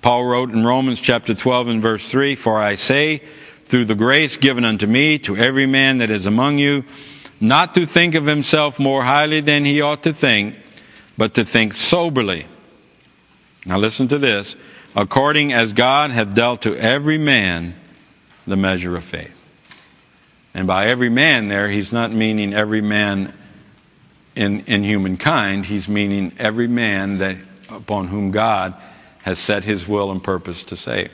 Paul 0.01 0.25
wrote 0.25 0.51
in 0.51 0.65
Romans 0.65 0.99
chapter 0.99 1.33
12 1.33 1.67
and 1.67 1.81
verse 1.81 2.09
3 2.09 2.35
For 2.35 2.61
I 2.61 2.75
say, 2.75 3.21
through 3.65 3.85
the 3.85 3.95
grace 3.95 4.35
given 4.37 4.65
unto 4.65 4.87
me, 4.87 5.19
to 5.19 5.37
every 5.37 5.65
man 5.65 5.99
that 5.99 6.09
is 6.09 6.25
among 6.25 6.57
you, 6.57 6.83
not 7.39 7.73
to 7.75 7.85
think 7.85 8.15
of 8.15 8.25
himself 8.25 8.79
more 8.79 9.03
highly 9.03 9.41
than 9.41 9.63
he 9.63 9.79
ought 9.79 10.03
to 10.03 10.13
think, 10.13 10.55
but 11.17 11.33
to 11.35 11.45
think 11.45 11.73
soberly. 11.73 12.47
Now 13.65 13.77
listen 13.77 14.07
to 14.09 14.17
this 14.17 14.55
according 14.95 15.53
as 15.53 15.73
God 15.73 16.11
hath 16.11 16.33
dealt 16.33 16.63
to 16.63 16.75
every 16.75 17.17
man 17.17 17.75
the 18.49 18.57
measure 18.57 18.95
of 18.95 19.03
faith. 19.03 19.33
And 20.53 20.67
by 20.67 20.87
every 20.87 21.09
man 21.09 21.47
there, 21.47 21.69
he's 21.69 21.91
not 21.91 22.11
meaning 22.11 22.53
every 22.53 22.81
man 22.81 23.33
in, 24.35 24.61
in 24.61 24.83
humankind, 24.83 25.65
he's 25.65 25.87
meaning 25.87 26.33
every 26.37 26.67
man 26.67 27.19
that 27.19 27.37
upon 27.69 28.07
whom 28.07 28.31
God 28.31 28.73
has 29.23 29.37
set 29.37 29.63
his 29.63 29.87
will 29.87 30.11
and 30.11 30.23
purpose 30.23 30.63
to 30.65 30.75
save. 30.75 31.11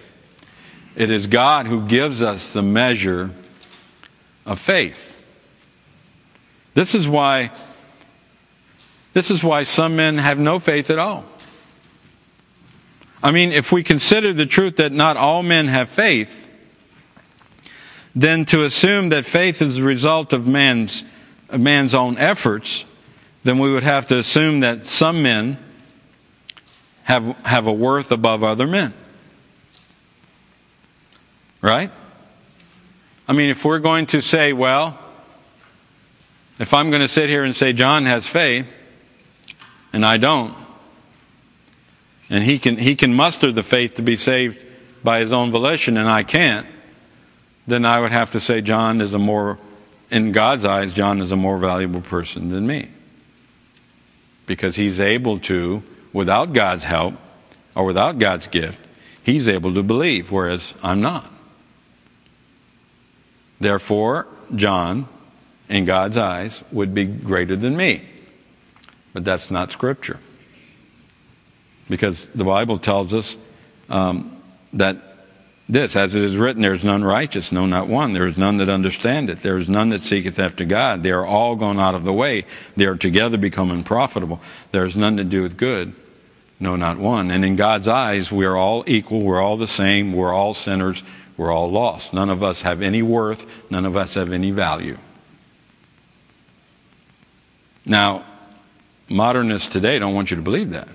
It 0.96 1.12
is 1.12 1.28
God 1.28 1.68
who 1.68 1.86
gives 1.86 2.22
us 2.22 2.54
the 2.54 2.62
measure 2.62 3.32
of 4.46 4.60
faith. 4.60 5.14
This 6.74 6.96
is 6.96 7.08
why 7.08 7.52
this 9.14 9.32
is 9.32 9.44
why 9.44 9.64
some 9.64 9.96
men 9.96 10.18
have 10.18 10.38
no 10.38 10.60
faith 10.60 10.90
at 10.90 11.00
all. 11.00 11.24
I 13.24 13.32
mean, 13.32 13.54
if 13.54 13.72
we 13.72 13.82
consider 13.82 14.34
the 14.34 14.46
truth 14.46 14.76
that 14.76 14.92
not 14.92 15.16
all 15.16 15.42
men 15.42 15.70
have 15.70 15.90
faith, 15.90 16.45
then 18.16 18.46
to 18.46 18.64
assume 18.64 19.10
that 19.10 19.26
faith 19.26 19.62
is 19.62 19.76
the 19.76 19.84
result 19.84 20.32
of 20.32 20.48
man's, 20.48 21.04
of 21.50 21.60
man's 21.60 21.94
own 21.94 22.18
efforts, 22.18 22.86
then 23.44 23.60
we 23.60 23.72
would 23.72 23.84
have 23.84 24.08
to 24.08 24.18
assume 24.18 24.62
that 24.62 24.86
some 24.86 25.22
men 25.22 25.58
have, 27.04 27.36
have 27.46 27.68
a 27.68 27.74
worth 27.74 28.12
above 28.12 28.44
other 28.44 28.66
men. 28.66 28.94
Right? 31.62 31.92
I 33.28 33.34
mean, 33.34 33.50
if 33.50 33.66
we're 33.66 33.80
going 33.80 34.06
to 34.08 34.22
say, 34.22 34.54
well, 34.54 34.98
if 36.58 36.74
I'm 36.74 36.90
going 36.90 37.02
to 37.02 37.08
sit 37.08 37.28
here 37.28 37.44
and 37.44 37.56
say 37.56 37.74
John 37.74 38.06
has 38.06 38.28
faith, 38.28 38.74
and 39.92 40.06
I 40.06 40.18
don't, 40.18 40.56
and 42.30 42.44
he 42.44 42.60
can, 42.60 42.78
he 42.78 42.96
can 42.96 43.14
muster 43.14 43.52
the 43.52 43.64
faith 43.64 43.96
to 43.96 44.02
be 44.02 44.16
saved 44.16 44.64
by 45.04 45.20
his 45.20 45.34
own 45.34 45.52
volition, 45.52 45.98
and 45.98 46.10
I 46.10 46.24
can't, 46.24 46.66
then 47.68 47.86
I 47.86 48.00
would 48.00 48.12
have 48.12 48.32
to 48.32 48.40
say 48.40 48.62
John 48.62 49.02
is 49.02 49.14
a 49.14 49.20
more, 49.20 49.58
in 50.12 50.32
God's 50.32 50.66
eyes, 50.66 50.94
John 50.94 51.22
is 51.22 51.32
a 51.32 51.36
more 51.36 51.58
valuable 51.58 52.02
person 52.02 52.50
than 52.50 52.68
me. 52.68 52.90
Because 54.46 54.76
he's 54.76 55.00
able 55.00 55.40
to, 55.40 55.84
without 56.14 56.54
God's 56.54 56.84
help 56.84 57.16
or 57.74 57.86
without 57.86 58.20
God's 58.20 58.48
gift, 58.48 58.80
he's 59.24 59.48
able 59.48 59.74
to 59.74 59.82
believe, 59.82 60.32
whereas 60.32 60.76
I'm 60.84 61.02
not. 61.02 61.32
Therefore, 63.60 64.28
John, 64.54 65.08
in 65.68 65.86
God's 65.86 66.18
eyes, 66.18 66.64
would 66.72 66.94
be 66.94 67.06
greater 67.06 67.56
than 67.56 67.76
me. 67.76 68.02
But 69.14 69.24
that's 69.24 69.50
not 69.50 69.72
Scripture. 69.72 70.20
Because 71.90 72.28
the 72.28 72.44
Bible 72.44 72.78
tells 72.78 73.14
us 73.14 73.38
um, 73.90 74.42
that 74.74 74.98
this, 75.68 75.96
as 75.96 76.14
it 76.14 76.24
is 76.24 76.38
written, 76.38 76.62
there 76.62 76.76
is 76.76 76.84
none 76.84 77.04
righteous, 77.04 77.52
no, 77.52 77.66
not 77.66 77.88
one. 77.88 78.14
There 78.14 78.28
is 78.28 78.38
none 78.38 78.58
that 78.58 78.70
understandeth. 78.70 79.42
There 79.42 79.58
is 79.58 79.68
none 79.68 79.90
that 79.90 80.02
seeketh 80.02 80.38
after 80.38 80.64
God. 80.64 81.02
They 81.02 81.12
are 81.12 81.26
all 81.26 81.56
gone 81.56 81.80
out 81.80 81.96
of 81.96 82.04
the 82.04 82.14
way. 82.14 82.46
They 82.76 82.86
are 82.86 82.96
together 82.96 83.38
become 83.38 83.72
unprofitable. 83.72 84.40
There 84.72 84.86
is 84.86 84.96
none 84.96 85.16
that 85.16 85.30
doeth 85.30 85.58
good, 85.58 85.94
no, 86.60 86.76
not 86.76 86.98
one. 87.00 87.32
And 87.32 87.44
in 87.44 87.56
God's 87.56 87.88
eyes, 87.88 88.32
we 88.32 88.46
are 88.46 88.56
all 88.56 88.84
equal. 88.86 89.22
We're 89.22 89.42
all 89.42 89.58
the 89.58 89.66
same. 89.66 90.14
We're 90.14 90.34
all 90.34 90.54
sinners. 90.54 91.04
We're 91.36 91.52
all 91.52 91.72
lost. 91.72 92.14
None 92.14 92.30
of 92.30 92.44
us 92.44 92.62
have 92.62 92.82
any 92.82 93.02
worth. 93.02 93.72
None 93.72 93.86
of 93.86 93.98
us 93.98 94.14
have 94.14 94.32
any 94.32 94.52
value. 94.52 94.98
Now, 97.86 98.24
modernists 99.10 99.68
today 99.68 100.00
don't 100.00 100.14
want 100.14 100.30
you 100.30 100.38
to 100.38 100.44
believe 100.44 100.70
that. 100.72 100.88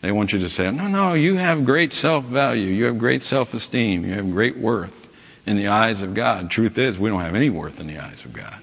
They 0.00 0.12
want 0.12 0.32
you 0.32 0.38
to 0.38 0.48
say, 0.48 0.70
no, 0.70 0.88
no, 0.88 1.14
you 1.14 1.36
have 1.36 1.64
great 1.64 1.92
self 1.92 2.24
value. 2.24 2.68
You 2.68 2.86
have 2.86 2.98
great 2.98 3.22
self 3.22 3.52
esteem. 3.52 4.04
You 4.04 4.14
have 4.14 4.30
great 4.30 4.56
worth 4.56 5.08
in 5.46 5.56
the 5.56 5.68
eyes 5.68 6.02
of 6.02 6.14
God. 6.14 6.50
Truth 6.50 6.78
is, 6.78 6.98
we 6.98 7.10
don't 7.10 7.20
have 7.20 7.34
any 7.34 7.50
worth 7.50 7.80
in 7.80 7.86
the 7.86 7.98
eyes 7.98 8.24
of 8.24 8.32
God. 8.32 8.58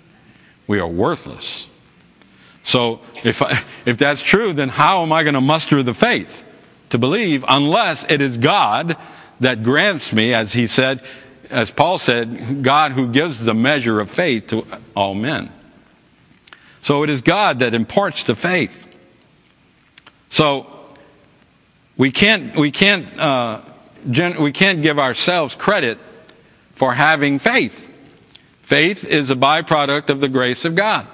We 0.65 0.79
are 0.79 0.87
worthless. 0.87 1.69
So 2.63 3.01
if, 3.23 3.41
I, 3.41 3.63
if 3.85 3.97
that's 3.97 4.21
true, 4.21 4.51
then 4.51 4.69
how 4.69 5.03
am 5.03 5.13
I 5.13 5.23
going 5.23 5.35
to 5.35 5.41
muster 5.41 5.83
the 5.83 5.93
faith 5.93 6.43
to 6.89 6.97
believe 6.97 7.45
unless 7.47 8.09
it 8.09 8.21
is 8.21 8.37
God 8.37 8.97
that 9.39 9.63
grants 9.63 10.11
me, 10.11 10.33
as 10.33 10.53
he 10.53 10.67
said, 10.67 11.01
as 11.49 11.71
Paul 11.71 11.99
said, 11.99 12.63
God 12.63 12.91
who 12.91 13.11
gives 13.11 13.43
the 13.43 13.53
measure 13.53 13.99
of 13.99 14.09
faith 14.09 14.47
to 14.47 14.65
all 14.95 15.13
men. 15.13 15.51
So 16.81 17.03
it 17.03 17.09
is 17.09 17.21
God 17.21 17.59
that 17.59 17.73
imparts 17.73 18.23
the 18.23 18.35
faith. 18.35 18.85
So 20.29 20.76
we 21.97 22.11
can't, 22.11 22.55
we 22.55 22.71
can't, 22.71 23.19
uh, 23.19 23.61
gen- 24.09 24.41
we 24.41 24.51
can't 24.51 24.81
give 24.81 24.99
ourselves 24.99 25.55
credit 25.55 25.97
for 26.73 26.93
having 26.93 27.39
faith. 27.39 27.89
Faith 28.61 29.03
is 29.03 29.29
a 29.29 29.35
byproduct 29.35 30.09
of 30.09 30.19
the 30.19 30.27
grace 30.27 30.65
of 30.65 30.75
God. 30.75 31.07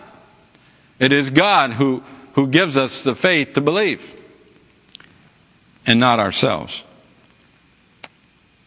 It 0.99 1.11
is 1.11 1.29
God 1.29 1.73
who, 1.73 2.03
who 2.33 2.47
gives 2.47 2.77
us 2.77 3.03
the 3.03 3.15
faith 3.15 3.53
to 3.53 3.61
believe, 3.61 4.15
and 5.85 5.99
not 5.99 6.19
ourselves. 6.19 6.83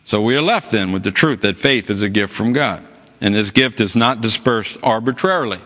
So 0.05 0.23
we 0.23 0.37
are 0.37 0.43
left 0.43 0.71
then 0.71 0.93
with 0.93 1.03
the 1.03 1.11
truth 1.11 1.41
that 1.41 1.57
faith 1.57 1.91
is 1.91 2.01
a 2.01 2.09
gift 2.09 2.33
from 2.33 2.53
God. 2.53 2.87
And 3.21 3.35
this 3.35 3.51
gift 3.51 3.81
is 3.81 3.97
not 3.97 4.21
dispersed 4.21 4.79
arbitrarily. 4.83 5.61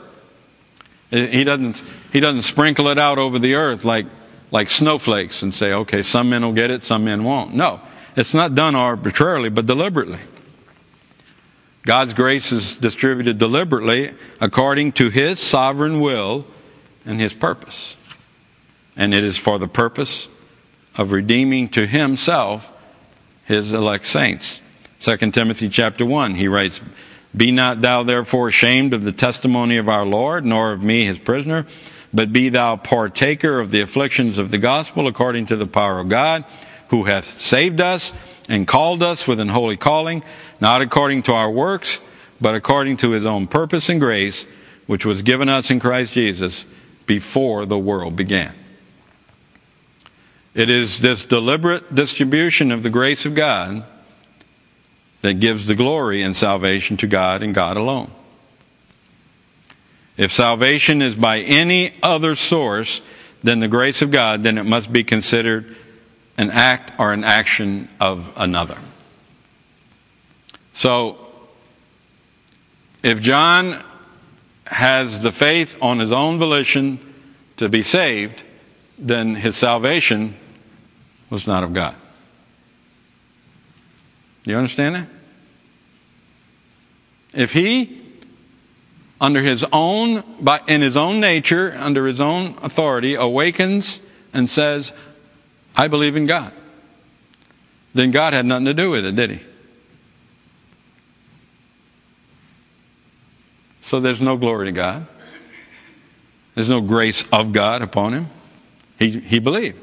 He 1.11 1.45
doesn't, 1.45 1.85
he 2.13 2.21
doesn't 2.21 2.43
sprinkle 2.43 2.89
it 2.89 2.99
out 2.99 3.19
over 3.19 3.39
the 3.39 3.55
earth 3.55 3.85
like 3.85 4.07
like 4.51 4.69
snowflakes 4.69 5.43
and 5.43 5.55
say, 5.55 5.73
okay, 5.73 6.03
some 6.03 6.31
men 6.31 6.43
will 6.43 6.53
get 6.53 6.71
it, 6.71 6.83
some 6.83 7.05
men 7.05 7.25
won't. 7.25 7.55
No, 7.55 7.81
it's 8.17 8.35
not 8.35 8.55
done 8.55 8.75
arbitrarily, 8.75 9.49
but 9.49 9.67
deliberately. 9.67 10.19
God's 11.83 12.13
grace 12.13 12.53
is 12.53 12.77
distributed 12.77 13.39
deliberately 13.39 14.15
according 14.41 14.93
to 14.93 15.09
His 15.09 15.39
sovereign 15.39 16.01
will 16.01 16.47
and 17.05 17.21
His 17.21 17.33
purpose. 17.33 17.97
And 18.97 19.15
it 19.15 19.25
is 19.25 19.39
for 19.39 19.59
the 19.59 19.69
purpose 19.69 20.29
of 20.97 21.13
redeeming 21.13 21.69
to 21.71 21.87
Himself 21.87 22.73
His 23.45 23.73
elect 23.73 24.07
saints. 24.07 24.61
2 25.01 25.17
Timothy 25.31 25.71
chapter 25.71 26.05
1, 26.05 26.35
he 26.35 26.47
writes, 26.47 26.83
Be 27.35 27.51
not 27.51 27.81
thou 27.81 28.03
therefore 28.03 28.49
ashamed 28.49 28.93
of 28.93 29.03
the 29.03 29.13
testimony 29.13 29.79
of 29.79 29.89
our 29.89 30.05
Lord, 30.05 30.45
nor 30.45 30.73
of 30.73 30.83
me 30.83 31.07
his 31.07 31.19
prisoner, 31.19 31.65
but 32.13 32.33
be 32.33 32.49
thou 32.49 32.77
partaker 32.77 33.61
of 33.61 33.71
the 33.71 33.81
afflictions 33.81 34.39
of 34.39 34.51
the 34.51 34.59
gospel 34.59 35.07
according 35.07 35.47
to 35.47 35.57
the 35.57 35.67
power 35.67 35.99
of 35.99 36.09
God, 36.09 36.45
who 36.89 37.05
hath 37.05 37.25
saved 37.25 37.81
us 37.81 38.13
and 38.49 38.67
called 38.67 39.03
us 39.03 39.29
with 39.29 39.39
an 39.39 39.49
holy 39.49 39.77
calling, 39.77 40.25
not 40.61 40.83
according 40.83 41.23
to 41.23 41.33
our 41.33 41.51
works, 41.51 42.01
but 42.41 42.55
according 42.55 42.97
to 42.97 43.11
his 43.11 43.25
own 43.25 43.47
purpose 43.47 43.89
and 43.89 44.01
grace, 44.01 44.47
which 44.87 45.05
was 45.05 45.23
given 45.23 45.49
us 45.49 45.71
in 45.71 45.79
Christ 45.79 46.15
Jesus 46.15 46.67
before 47.07 47.65
the 47.65 47.79
world 47.79 48.17
began. 48.17 48.55
It 50.55 50.69
is 50.69 50.99
this 50.99 51.25
deliberate 51.25 51.95
distribution 51.95 52.73
of 52.73 52.83
the 52.83 52.91
grace 52.91 53.25
of 53.25 53.37
God 53.37 53.85
that 55.23 55.35
gives 55.35 55.67
the 55.67 55.75
glory 55.75 56.23
and 56.23 56.37
salvation 56.37 56.97
to 56.99 57.07
God 57.07 57.43
and 57.43 57.55
God 57.55 57.77
alone. 57.77 58.11
If 60.17 60.33
salvation 60.33 61.03
is 61.03 61.15
by 61.15 61.41
any 61.41 61.95
other 62.03 62.35
source 62.35 63.01
than 63.43 63.59
the 63.61 63.69
grace 63.69 64.03
of 64.03 64.11
God, 64.11 64.43
then 64.43 64.59
it 64.59 64.65
must 64.65 64.93
be 64.93 65.05
considered 65.05 65.77
an 66.37 66.51
act 66.51 66.93
or 66.99 67.13
an 67.13 67.25
action 67.25 67.89
of 68.01 68.29
another. 68.37 68.79
So, 70.73 71.19
if 73.03 73.21
John 73.21 73.83
has 74.67 75.21
the 75.21 75.33
faith 75.33 75.79
on 75.83 75.99
his 75.99 76.13
own 76.13 76.39
volition 76.39 77.01
to 77.57 77.69
be 77.69 77.83
saved, 77.83 78.43
then 78.99 79.35
his 79.35 79.57
salvation 79.57 80.37
was 81.31 81.47
not 81.47 81.65
of 81.65 81.73
God. 81.73 81.95
You 84.45 84.57
understand 84.57 84.95
that? 84.95 85.09
if 87.33 87.53
he, 87.53 88.00
under 89.21 89.43
his 89.43 89.65
own, 89.73 90.25
by, 90.41 90.61
in 90.67 90.81
his 90.81 90.97
own 90.97 91.21
nature, 91.21 91.75
under 91.77 92.07
his 92.07 92.21
own 92.21 92.57
authority, 92.63 93.15
awakens 93.15 94.01
and 94.33 94.49
says, 94.49 94.93
I 95.77 95.89
believe 95.89 96.17
in 96.17 96.27
God, 96.27 96.53
then 97.95 98.11
God 98.11 98.33
had 98.33 98.47
nothing 98.47 98.67
to 98.67 98.75
do 98.75 98.91
with 98.91 99.05
it, 99.05 99.15
did 99.15 99.31
he? 99.31 99.41
So 103.81 104.01
there's 104.01 104.21
no 104.21 104.37
glory 104.37 104.67
to 104.67 104.73
God. 104.73 105.07
There's 106.55 106.69
no 106.69 106.81
grace 106.81 107.27
of 107.33 107.53
God 107.53 107.83
upon 107.83 108.13
him. 108.13 108.29
He, 108.99 109.21
he 109.21 109.39
believed. 109.39 109.79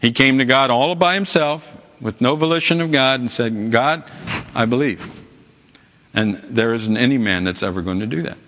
He 0.00 0.12
came 0.12 0.38
to 0.38 0.44
God 0.44 0.70
all 0.70 0.94
by 0.94 1.14
himself 1.14 1.76
with 2.00 2.20
no 2.20 2.36
volition 2.36 2.80
of 2.80 2.92
God 2.92 3.20
and 3.20 3.30
said, 3.30 3.70
God, 3.70 4.04
I 4.54 4.64
believe. 4.66 5.15
And 6.16 6.36
there 6.48 6.72
isn't 6.72 6.96
any 6.96 7.18
man 7.18 7.44
that's 7.44 7.62
ever 7.62 7.82
going 7.82 8.00
to 8.00 8.06
do 8.06 8.22
that 8.22 8.38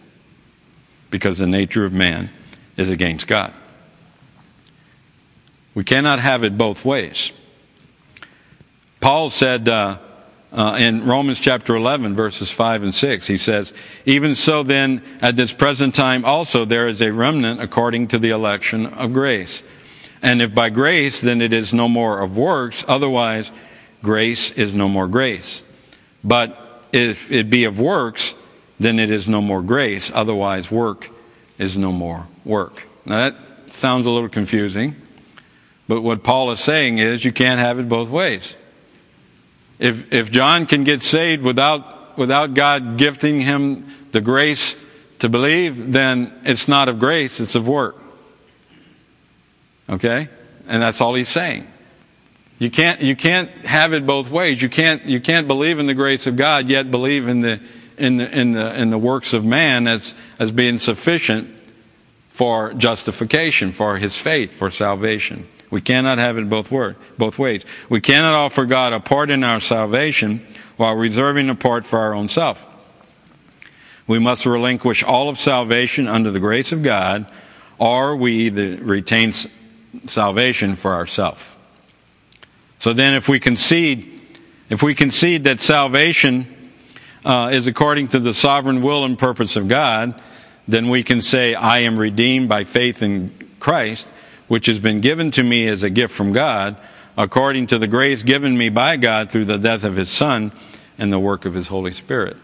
because 1.10 1.36
the 1.38 1.46
nature 1.46 1.84
of 1.84 1.92
man 1.92 2.30
is 2.78 2.88
against 2.88 3.26
God. 3.26 3.52
We 5.74 5.84
cannot 5.84 6.18
have 6.18 6.42
it 6.42 6.56
both 6.56 6.84
ways. 6.84 7.30
Paul 9.00 9.28
said, 9.30 9.68
uh, 9.68 9.98
uh, 10.50 10.76
in 10.80 11.04
Romans 11.04 11.38
chapter 11.38 11.76
11, 11.76 12.16
verses 12.16 12.50
5 12.50 12.84
and 12.84 12.94
6. 12.94 13.26
He 13.26 13.36
says, 13.36 13.74
Even 14.06 14.34
so 14.34 14.62
then, 14.62 15.02
at 15.20 15.36
this 15.36 15.52
present 15.52 15.94
time 15.94 16.24
also 16.24 16.64
there 16.64 16.88
is 16.88 17.02
a 17.02 17.12
remnant 17.12 17.60
according 17.60 18.08
to 18.08 18.18
the 18.18 18.30
election 18.30 18.86
of 18.86 19.12
grace. 19.12 19.62
And 20.22 20.40
if 20.40 20.54
by 20.54 20.70
grace, 20.70 21.20
then 21.20 21.42
it 21.42 21.52
is 21.52 21.74
no 21.74 21.86
more 21.88 22.20
of 22.20 22.36
works, 22.36 22.84
otherwise 22.88 23.52
grace 24.02 24.50
is 24.52 24.74
no 24.74 24.88
more 24.88 25.06
grace. 25.06 25.62
But 26.24 26.67
if 26.92 27.30
it 27.30 27.50
be 27.50 27.64
of 27.64 27.78
works, 27.78 28.34
then 28.80 28.98
it 28.98 29.10
is 29.10 29.28
no 29.28 29.40
more 29.40 29.62
grace, 29.62 30.10
otherwise 30.14 30.70
work 30.70 31.10
is 31.58 31.76
no 31.76 31.92
more 31.92 32.26
work. 32.44 32.86
Now 33.04 33.30
that 33.30 33.74
sounds 33.74 34.06
a 34.06 34.10
little 34.10 34.28
confusing, 34.28 34.96
but 35.88 36.02
what 36.02 36.22
Paul 36.22 36.50
is 36.50 36.60
saying 36.60 36.98
is 36.98 37.24
you 37.24 37.32
can't 37.32 37.60
have 37.60 37.78
it 37.78 37.88
both 37.88 38.08
ways. 38.08 38.54
If, 39.78 40.12
if 40.12 40.30
John 40.30 40.66
can 40.66 40.84
get 40.84 41.02
saved 41.02 41.42
without, 41.42 42.18
without 42.18 42.54
God 42.54 42.96
gifting 42.96 43.40
him 43.40 43.86
the 44.12 44.20
grace 44.20 44.76
to 45.20 45.28
believe, 45.28 45.92
then 45.92 46.32
it's 46.44 46.68
not 46.68 46.88
of 46.88 46.98
grace, 46.98 47.40
it's 47.40 47.54
of 47.54 47.66
work. 47.66 47.96
Okay? 49.88 50.28
And 50.66 50.82
that's 50.82 51.00
all 51.00 51.14
he's 51.14 51.28
saying. 51.28 51.66
You 52.58 52.70
can't, 52.70 53.00
you 53.00 53.14
can't 53.14 53.50
have 53.64 53.92
it 53.92 54.04
both 54.04 54.30
ways. 54.30 54.60
You 54.60 54.68
can't, 54.68 55.04
you 55.04 55.20
can't 55.20 55.46
believe 55.46 55.78
in 55.78 55.86
the 55.86 55.94
grace 55.94 56.26
of 56.26 56.36
God 56.36 56.68
yet 56.68 56.90
believe 56.90 57.28
in 57.28 57.40
the, 57.40 57.60
in 57.96 58.16
the, 58.16 58.38
in 58.38 58.50
the, 58.52 58.80
in 58.80 58.90
the 58.90 58.98
works 58.98 59.32
of 59.32 59.44
man 59.44 59.86
as, 59.86 60.14
as 60.38 60.50
being 60.50 60.78
sufficient 60.78 61.54
for 62.28 62.72
justification, 62.74 63.72
for 63.72 63.98
his 63.98 64.16
faith, 64.16 64.52
for 64.52 64.70
salvation. 64.70 65.46
We 65.70 65.80
cannot 65.80 66.18
have 66.18 66.38
it 66.38 66.48
both, 66.48 66.70
word, 66.70 66.96
both 67.16 67.38
ways. 67.38 67.64
We 67.88 68.00
cannot 68.00 68.34
offer 68.34 68.64
God 68.64 68.92
a 68.92 69.00
part 69.00 69.30
in 69.30 69.44
our 69.44 69.60
salvation 69.60 70.46
while 70.76 70.94
reserving 70.94 71.50
a 71.50 71.54
part 71.54 71.84
for 71.84 71.98
our 71.98 72.14
own 72.14 72.28
self. 72.28 72.66
We 74.06 74.18
must 74.18 74.46
relinquish 74.46 75.04
all 75.04 75.28
of 75.28 75.38
salvation 75.38 76.08
under 76.08 76.30
the 76.30 76.40
grace 76.40 76.72
of 76.72 76.82
God, 76.82 77.30
or 77.78 78.16
we 78.16 78.32
either 78.46 78.82
retain 78.82 79.32
salvation 80.06 80.74
for 80.74 80.94
ourselves. 80.94 81.56
So 82.80 82.92
then, 82.92 83.14
if 83.14 83.28
we 83.28 83.40
concede, 83.40 84.20
if 84.68 84.82
we 84.82 84.94
concede 84.94 85.44
that 85.44 85.60
salvation 85.60 86.46
uh, 87.24 87.50
is 87.52 87.66
according 87.66 88.08
to 88.08 88.20
the 88.20 88.34
sovereign 88.34 88.82
will 88.82 89.04
and 89.04 89.18
purpose 89.18 89.56
of 89.56 89.68
God, 89.68 90.20
then 90.66 90.88
we 90.88 91.02
can 91.02 91.22
say, 91.22 91.54
I 91.54 91.78
am 91.78 91.98
redeemed 91.98 92.48
by 92.48 92.64
faith 92.64 93.02
in 93.02 93.32
Christ 93.58 94.08
which 94.48 94.66
has 94.66 94.80
been 94.80 95.00
given 95.00 95.30
to 95.30 95.42
me 95.42 95.68
as 95.68 95.82
a 95.82 95.90
gift 95.90 96.12
from 96.12 96.32
God, 96.32 96.76
according 97.16 97.66
to 97.68 97.78
the 97.78 97.86
grace 97.86 98.22
given 98.22 98.56
me 98.56 98.70
by 98.70 98.96
God 98.96 99.30
through 99.30 99.44
the 99.44 99.58
death 99.58 99.84
of 99.84 99.96
His 99.96 100.10
Son 100.10 100.50
and 100.96 101.12
the 101.12 101.18
work 101.18 101.44
of 101.44 101.54
His 101.54 101.68
Holy 101.68 101.92
Spirit. 101.92 102.36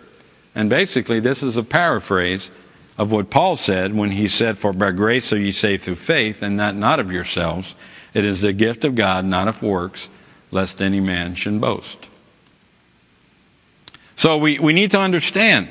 And 0.55 0.71
basically, 0.71 1.19
this 1.19 1.43
is 1.43 1.57
a 1.57 1.63
paraphrase 1.63 2.51
of 2.97 3.11
what 3.11 3.31
Paul 3.31 3.57
said 3.57 3.95
when 3.95 4.13
he 4.13 4.29
said, 4.29 4.57
For 4.57 4.73
by 4.73 4.93
grace 4.93 5.33
are 5.33 5.39
ye 5.39 5.51
saved 5.51 5.83
through 5.83 5.97
faith, 5.97 6.43
and 6.43 6.61
that 6.61 6.77
not 6.77 7.01
of 7.01 7.11
yourselves. 7.11 7.75
It 8.13 8.25
is 8.25 8.43
the 8.43 8.53
gift 8.53 8.85
of 8.85 8.95
God, 8.95 9.25
not 9.25 9.49
of 9.49 9.63
works, 9.63 10.09
lest 10.55 10.81
any 10.81 11.01
man 11.01 11.35
should 11.35 11.61
boast. 11.61 12.09
So 14.17 14.39
we, 14.39 14.59
we 14.59 14.73
need 14.73 14.93
to 14.93 15.01
understand 15.01 15.69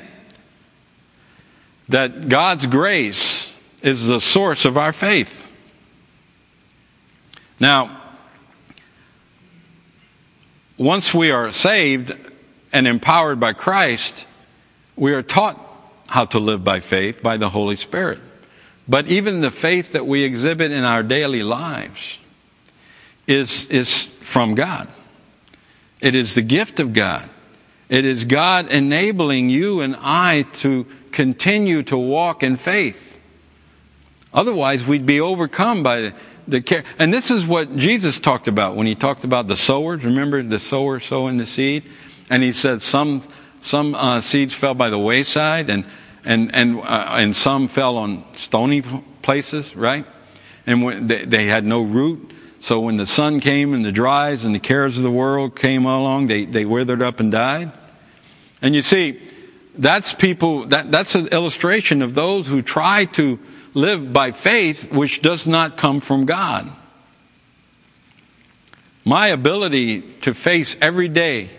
that 1.88 2.28
God's 2.28 2.66
grace 2.66 3.52
is 3.82 4.06
the 4.06 4.20
source 4.20 4.64
of 4.64 4.76
our 4.76 4.92
faith. 4.92 5.46
Now, 7.58 8.00
once 10.76 11.14
we 11.14 11.30
are 11.30 11.52
saved 11.52 12.12
and 12.72 12.86
empowered 12.86 13.38
by 13.38 13.52
Christ, 13.52 14.26
we 14.96 15.12
are 15.12 15.22
taught 15.22 15.60
how 16.08 16.24
to 16.26 16.38
live 16.38 16.64
by 16.64 16.80
faith 16.80 17.22
by 17.22 17.36
the 17.36 17.50
Holy 17.50 17.76
Spirit. 17.76 18.20
But 18.88 19.06
even 19.06 19.40
the 19.40 19.50
faith 19.50 19.92
that 19.92 20.06
we 20.06 20.24
exhibit 20.24 20.70
in 20.70 20.84
our 20.84 21.02
daily 21.02 21.42
lives 21.42 22.18
is, 23.26 23.66
is 23.68 24.12
from 24.24 24.54
God. 24.54 24.88
It 26.00 26.14
is 26.14 26.34
the 26.34 26.42
gift 26.42 26.80
of 26.80 26.92
God. 26.92 27.28
It 27.88 28.04
is 28.04 28.24
God 28.24 28.72
enabling 28.72 29.50
you 29.50 29.80
and 29.82 29.94
I 30.00 30.42
to 30.54 30.86
continue 31.12 31.82
to 31.84 31.96
walk 31.96 32.42
in 32.42 32.56
faith. 32.56 33.20
Otherwise, 34.32 34.84
we'd 34.86 35.06
be 35.06 35.20
overcome 35.20 35.82
by 35.82 36.12
the 36.48 36.60
care. 36.60 36.84
And 36.98 37.12
this 37.12 37.30
is 37.30 37.46
what 37.46 37.76
Jesus 37.76 38.18
talked 38.18 38.48
about 38.48 38.74
when 38.74 38.86
he 38.86 38.94
talked 38.94 39.24
about 39.24 39.46
the 39.46 39.56
sowers. 39.56 40.04
Remember 40.04 40.42
the 40.42 40.58
sower 40.58 40.98
sowing 41.00 41.36
the 41.36 41.46
seed? 41.46 41.84
And 42.30 42.42
he 42.42 42.50
said 42.50 42.82
some, 42.82 43.22
some 43.60 43.94
uh, 43.94 44.20
seeds 44.20 44.54
fell 44.54 44.74
by 44.74 44.90
the 44.90 44.98
wayside 44.98 45.70
and, 45.70 45.86
and, 46.24 46.52
and, 46.54 46.80
uh, 46.80 47.08
and 47.12 47.36
some 47.36 47.68
fell 47.68 47.98
on 47.98 48.24
stony 48.36 48.82
places, 49.22 49.76
right? 49.76 50.06
And 50.66 51.08
they, 51.08 51.24
they 51.26 51.44
had 51.44 51.64
no 51.64 51.82
root. 51.82 52.32
So 52.64 52.80
when 52.80 52.96
the 52.96 53.04
sun 53.04 53.40
came 53.40 53.74
and 53.74 53.84
the 53.84 53.92
dries 53.92 54.46
and 54.46 54.54
the 54.54 54.58
cares 54.58 54.96
of 54.96 55.02
the 55.02 55.10
world 55.10 55.54
came 55.54 55.84
along, 55.84 56.28
they, 56.28 56.46
they 56.46 56.64
withered 56.64 57.02
up 57.02 57.20
and 57.20 57.30
died. 57.30 57.70
And 58.62 58.74
you 58.74 58.80
see, 58.80 59.20
that's 59.76 60.14
people, 60.14 60.64
that, 60.68 60.90
that's 60.90 61.14
an 61.14 61.26
illustration 61.26 62.00
of 62.00 62.14
those 62.14 62.48
who 62.48 62.62
try 62.62 63.04
to 63.04 63.38
live 63.74 64.14
by 64.14 64.32
faith 64.32 64.90
which 64.90 65.20
does 65.20 65.46
not 65.46 65.76
come 65.76 66.00
from 66.00 66.24
God. 66.24 66.72
My 69.04 69.26
ability 69.26 70.00
to 70.22 70.32
face 70.32 70.74
every 70.80 71.08
day 71.08 71.50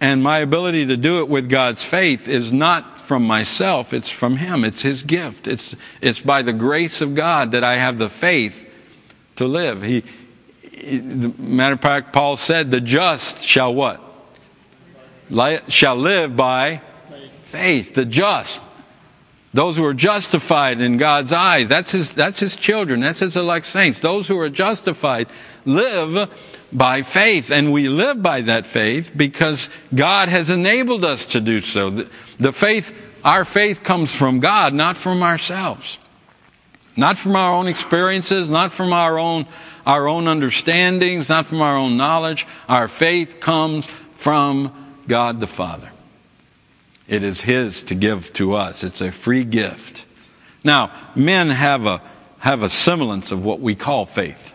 and 0.00 0.24
my 0.24 0.40
ability 0.40 0.86
to 0.86 0.96
do 0.96 1.20
it 1.20 1.28
with 1.28 1.48
God's 1.48 1.84
faith 1.84 2.26
is 2.26 2.52
not 2.52 2.98
from 2.98 3.24
myself, 3.24 3.92
it's 3.92 4.10
from 4.10 4.38
Him. 4.38 4.64
It's 4.64 4.82
His 4.82 5.04
gift. 5.04 5.46
It's, 5.46 5.76
it's 6.00 6.18
by 6.18 6.42
the 6.42 6.52
grace 6.52 7.00
of 7.00 7.14
God 7.14 7.52
that 7.52 7.62
I 7.62 7.76
have 7.76 7.98
the 7.98 8.08
faith 8.10 8.63
to 9.36 9.46
live. 9.46 9.82
He, 9.82 10.02
he 10.70 11.00
matter 11.00 11.74
of 11.74 11.80
fact, 11.80 12.12
Paul 12.12 12.36
said, 12.36 12.70
the 12.70 12.80
just 12.80 13.42
shall 13.42 13.74
what? 13.74 14.00
Shall 15.68 15.96
live 15.96 16.36
by 16.36 16.80
faith. 17.44 17.94
The 17.94 18.04
just. 18.04 18.62
Those 19.54 19.76
who 19.76 19.84
are 19.84 19.94
justified 19.94 20.80
in 20.80 20.96
God's 20.96 21.32
eyes, 21.32 21.68
that's 21.68 21.92
his, 21.92 22.12
that's 22.12 22.40
his 22.40 22.56
children, 22.56 23.00
that's 23.00 23.20
his 23.20 23.36
elect 23.36 23.66
saints. 23.66 24.00
Those 24.00 24.26
who 24.26 24.36
are 24.40 24.50
justified 24.50 25.28
live 25.64 26.28
by 26.72 27.02
faith, 27.02 27.52
and 27.52 27.72
we 27.72 27.88
live 27.88 28.20
by 28.20 28.40
that 28.40 28.66
faith 28.66 29.12
because 29.16 29.70
God 29.94 30.28
has 30.28 30.50
enabled 30.50 31.04
us 31.04 31.24
to 31.26 31.40
do 31.40 31.60
so. 31.60 31.90
The, 31.90 32.10
the 32.40 32.52
faith, 32.52 32.92
our 33.24 33.44
faith 33.44 33.84
comes 33.84 34.12
from 34.12 34.40
God, 34.40 34.74
not 34.74 34.96
from 34.96 35.22
ourselves. 35.22 36.00
Not 36.96 37.16
from 37.16 37.34
our 37.34 37.52
own 37.52 37.66
experiences, 37.66 38.48
not 38.48 38.72
from 38.72 38.92
our 38.92 39.18
own, 39.18 39.46
our 39.84 40.06
own 40.06 40.28
understandings, 40.28 41.28
not 41.28 41.46
from 41.46 41.60
our 41.60 41.76
own 41.76 41.96
knowledge. 41.96 42.46
Our 42.68 42.86
faith 42.88 43.40
comes 43.40 43.86
from 44.14 44.72
God 45.08 45.40
the 45.40 45.46
Father. 45.46 45.90
It 47.08 47.22
is 47.22 47.42
His 47.42 47.82
to 47.84 47.94
give 47.94 48.32
to 48.34 48.54
us. 48.54 48.84
It's 48.84 49.00
a 49.00 49.10
free 49.10 49.44
gift. 49.44 50.06
Now, 50.62 50.92
men 51.14 51.50
have 51.50 51.84
a, 51.84 52.00
have 52.38 52.62
a 52.62 52.68
semblance 52.68 53.32
of 53.32 53.44
what 53.44 53.60
we 53.60 53.74
call 53.74 54.06
faith. 54.06 54.54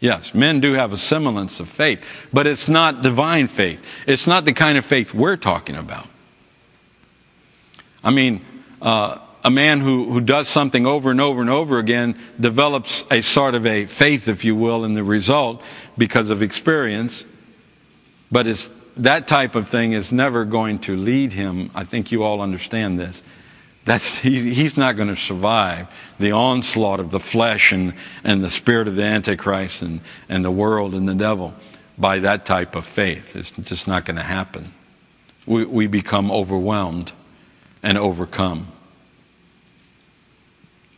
Yes, 0.00 0.34
men 0.34 0.60
do 0.60 0.72
have 0.72 0.92
a 0.92 0.96
semblance 0.96 1.60
of 1.60 1.68
faith, 1.68 2.06
but 2.32 2.46
it's 2.46 2.68
not 2.68 3.02
divine 3.02 3.48
faith. 3.48 3.86
It's 4.06 4.26
not 4.26 4.46
the 4.46 4.54
kind 4.54 4.78
of 4.78 4.84
faith 4.84 5.14
we're 5.14 5.36
talking 5.36 5.76
about. 5.76 6.08
I 8.02 8.10
mean, 8.10 8.42
uh, 8.80 9.18
a 9.42 9.50
man 9.50 9.80
who, 9.80 10.12
who 10.12 10.20
does 10.20 10.48
something 10.48 10.86
over 10.86 11.10
and 11.10 11.20
over 11.20 11.40
and 11.40 11.50
over 11.50 11.78
again 11.78 12.18
develops 12.38 13.04
a 13.10 13.22
sort 13.22 13.54
of 13.54 13.66
a 13.66 13.86
faith, 13.86 14.28
if 14.28 14.44
you 14.44 14.54
will, 14.54 14.84
in 14.84 14.94
the 14.94 15.04
result 15.04 15.62
because 15.96 16.30
of 16.30 16.42
experience, 16.42 17.24
but 18.30 18.46
it's 18.46 18.70
that 18.96 19.26
type 19.26 19.54
of 19.54 19.68
thing 19.68 19.92
is 19.92 20.12
never 20.12 20.44
going 20.44 20.78
to 20.80 20.96
lead 20.96 21.32
him. 21.32 21.70
I 21.74 21.84
think 21.84 22.12
you 22.12 22.22
all 22.22 22.40
understand 22.40 22.98
this. 22.98 23.22
That's, 23.84 24.18
he, 24.18 24.52
he's 24.52 24.76
not 24.76 24.96
going 24.96 25.08
to 25.08 25.16
survive 25.16 25.88
the 26.18 26.32
onslaught 26.32 27.00
of 27.00 27.10
the 27.10 27.20
flesh 27.20 27.72
and, 27.72 27.94
and 28.22 28.44
the 28.44 28.50
spirit 28.50 28.88
of 28.88 28.96
the 28.96 29.04
Antichrist 29.04 29.80
and, 29.80 30.00
and 30.28 30.44
the 30.44 30.50
world 30.50 30.94
and 30.94 31.08
the 31.08 31.14
devil 31.14 31.54
by 31.96 32.18
that 32.20 32.44
type 32.44 32.76
of 32.76 32.84
faith. 32.84 33.36
It's 33.36 33.50
just 33.50 33.88
not 33.88 34.04
going 34.04 34.16
to 34.16 34.22
happen. 34.22 34.72
We, 35.46 35.64
we 35.64 35.86
become 35.86 36.30
overwhelmed 36.30 37.12
and 37.82 37.96
overcome. 37.96 38.68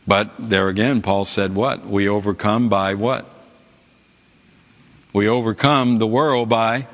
But 0.05 0.31
there 0.37 0.67
again, 0.67 1.01
Paul 1.01 1.25
said 1.25 1.55
what? 1.55 1.85
We 1.85 2.07
overcome 2.09 2.69
by 2.69 2.93
what? 2.95 3.29
We 5.13 5.27
overcome 5.27 5.99
the 5.99 6.07
world 6.07 6.49
by 6.49 6.87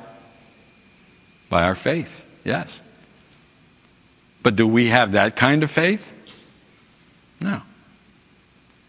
by 1.50 1.64
our 1.64 1.76
faith. 1.76 2.26
Yes. 2.44 2.82
But 4.44 4.56
do 4.56 4.68
we 4.68 4.88
have 4.88 5.14
that 5.14 5.36
kind 5.36 5.64
of 5.64 5.72
faith? 5.72 6.14
No. 7.42 7.64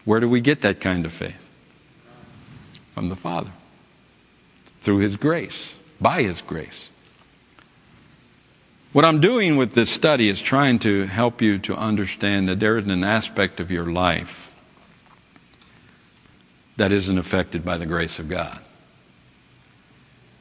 Where 0.05 0.19
do 0.19 0.29
we 0.29 0.41
get 0.41 0.61
that 0.61 0.79
kind 0.79 1.05
of 1.05 1.11
faith? 1.11 1.49
From 2.93 3.09
the 3.09 3.15
Father. 3.15 3.51
Through 4.81 4.99
His 4.99 5.15
grace, 5.15 5.75
by 5.99 6.21
His 6.21 6.41
grace. 6.41 6.89
What 8.93 9.05
I'm 9.05 9.21
doing 9.21 9.55
with 9.55 9.71
this 9.71 9.89
study 9.89 10.27
is 10.27 10.41
trying 10.41 10.79
to 10.79 11.05
help 11.05 11.41
you 11.41 11.57
to 11.59 11.77
understand 11.77 12.49
that 12.49 12.59
there 12.59 12.77
is 12.77 12.87
an 12.87 13.05
aspect 13.05 13.61
of 13.61 13.71
your 13.71 13.85
life 13.85 14.51
that 16.75 16.91
isn't 16.91 17.17
affected 17.17 17.63
by 17.63 17.77
the 17.77 17.85
grace 17.85 18.19
of 18.19 18.27
God. 18.27 18.59